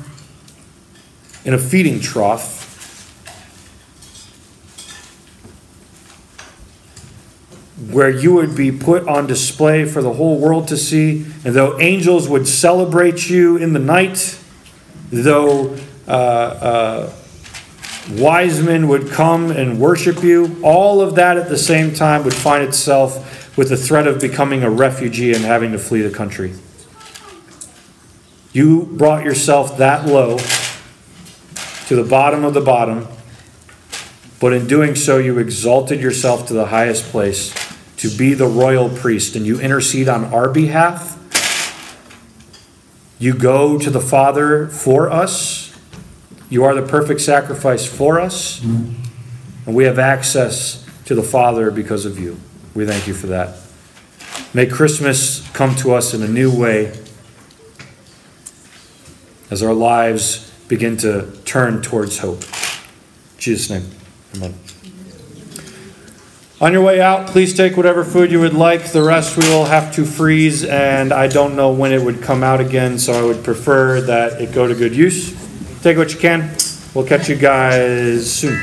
in 1.45 1.53
a 1.53 1.57
feeding 1.57 2.01
trough 2.01 2.62
where 7.91 8.09
you 8.09 8.33
would 8.33 8.55
be 8.55 8.71
put 8.71 9.07
on 9.07 9.27
display 9.27 9.85
for 9.85 10.01
the 10.01 10.13
whole 10.13 10.39
world 10.39 10.67
to 10.67 10.77
see, 10.77 11.25
and 11.43 11.55
though 11.55 11.79
angels 11.79 12.29
would 12.29 12.47
celebrate 12.47 13.29
you 13.29 13.57
in 13.57 13.73
the 13.73 13.79
night, 13.79 14.39
though 15.11 15.75
uh, 16.07 16.11
uh, 16.11 17.13
wise 18.11 18.61
men 18.61 18.87
would 18.87 19.09
come 19.09 19.51
and 19.51 19.79
worship 19.79 20.23
you, 20.23 20.59
all 20.63 21.01
of 21.01 21.15
that 21.15 21.37
at 21.37 21.49
the 21.49 21.57
same 21.57 21.93
time 21.93 22.23
would 22.23 22.33
find 22.33 22.63
itself 22.63 23.57
with 23.57 23.69
the 23.69 23.77
threat 23.77 24.07
of 24.07 24.19
becoming 24.19 24.63
a 24.63 24.69
refugee 24.69 25.33
and 25.33 25.43
having 25.43 25.71
to 25.71 25.79
flee 25.79 26.01
the 26.01 26.09
country. 26.09 26.53
You 28.51 28.83
brought 28.83 29.23
yourself 29.23 29.77
that 29.77 30.05
low 30.05 30.37
to 31.87 31.95
the 31.95 32.03
bottom 32.03 32.43
of 32.43 32.53
the 32.53 32.61
bottom, 32.61 33.07
but 34.39 34.53
in 34.53 34.67
doing 34.67 34.95
so, 34.95 35.17
you 35.17 35.39
exalted 35.39 36.01
yourself 36.01 36.47
to 36.47 36.53
the 36.53 36.67
highest 36.67 37.05
place 37.05 37.62
to 38.03 38.09
be 38.09 38.33
the 38.33 38.45
royal 38.45 38.89
priest 38.89 39.33
and 39.33 39.45
you 39.45 39.61
intercede 39.61 40.09
on 40.09 40.25
our 40.25 40.49
behalf. 40.49 41.17
You 43.17 43.33
go 43.33 43.79
to 43.79 43.89
the 43.89 44.01
Father 44.01 44.67
for 44.67 45.09
us. 45.09 45.73
You 46.49 46.65
are 46.65 46.75
the 46.75 46.85
perfect 46.85 47.21
sacrifice 47.21 47.85
for 47.85 48.19
us. 48.19 48.59
Mm-hmm. 48.59 49.67
And 49.67 49.73
we 49.73 49.85
have 49.85 49.99
access 49.99 50.85
to 51.05 51.15
the 51.15 51.23
Father 51.23 51.71
because 51.71 52.05
of 52.05 52.19
you. 52.19 52.37
We 52.75 52.85
thank 52.85 53.07
you 53.07 53.13
for 53.13 53.27
that. 53.27 53.57
May 54.53 54.65
Christmas 54.65 55.49
come 55.51 55.73
to 55.77 55.93
us 55.93 56.13
in 56.13 56.21
a 56.23 56.27
new 56.27 56.53
way 56.53 56.99
as 59.49 59.63
our 59.63 59.73
lives 59.73 60.51
begin 60.67 60.97
to 60.97 61.31
turn 61.45 61.81
towards 61.81 62.19
hope. 62.19 62.43
In 62.43 63.39
Jesus' 63.39 63.69
name, 63.69 63.89
amen. 64.35 64.72
On 66.63 66.71
your 66.71 66.81
way 66.81 67.01
out, 67.01 67.27
please 67.27 67.53
take 67.53 67.75
whatever 67.75 68.05
food 68.05 68.31
you 68.31 68.39
would 68.39 68.53
like. 68.53 68.93
The 68.93 69.03
rest 69.03 69.35
we 69.35 69.45
will 69.49 69.65
have 69.65 69.93
to 69.95 70.05
freeze, 70.05 70.63
and 70.63 71.11
I 71.11 71.27
don't 71.27 71.57
know 71.57 71.73
when 71.73 71.91
it 71.91 72.01
would 72.01 72.21
come 72.21 72.41
out 72.41 72.61
again, 72.61 72.97
so 72.97 73.11
I 73.11 73.21
would 73.21 73.43
prefer 73.43 73.99
that 73.99 74.39
it 74.39 74.53
go 74.53 74.65
to 74.65 74.73
good 74.73 74.95
use. 74.95 75.35
Take 75.81 75.97
what 75.97 76.13
you 76.13 76.19
can. 76.21 76.55
We'll 76.93 77.05
catch 77.05 77.27
you 77.27 77.35
guys 77.35 78.31
soon. 78.31 78.57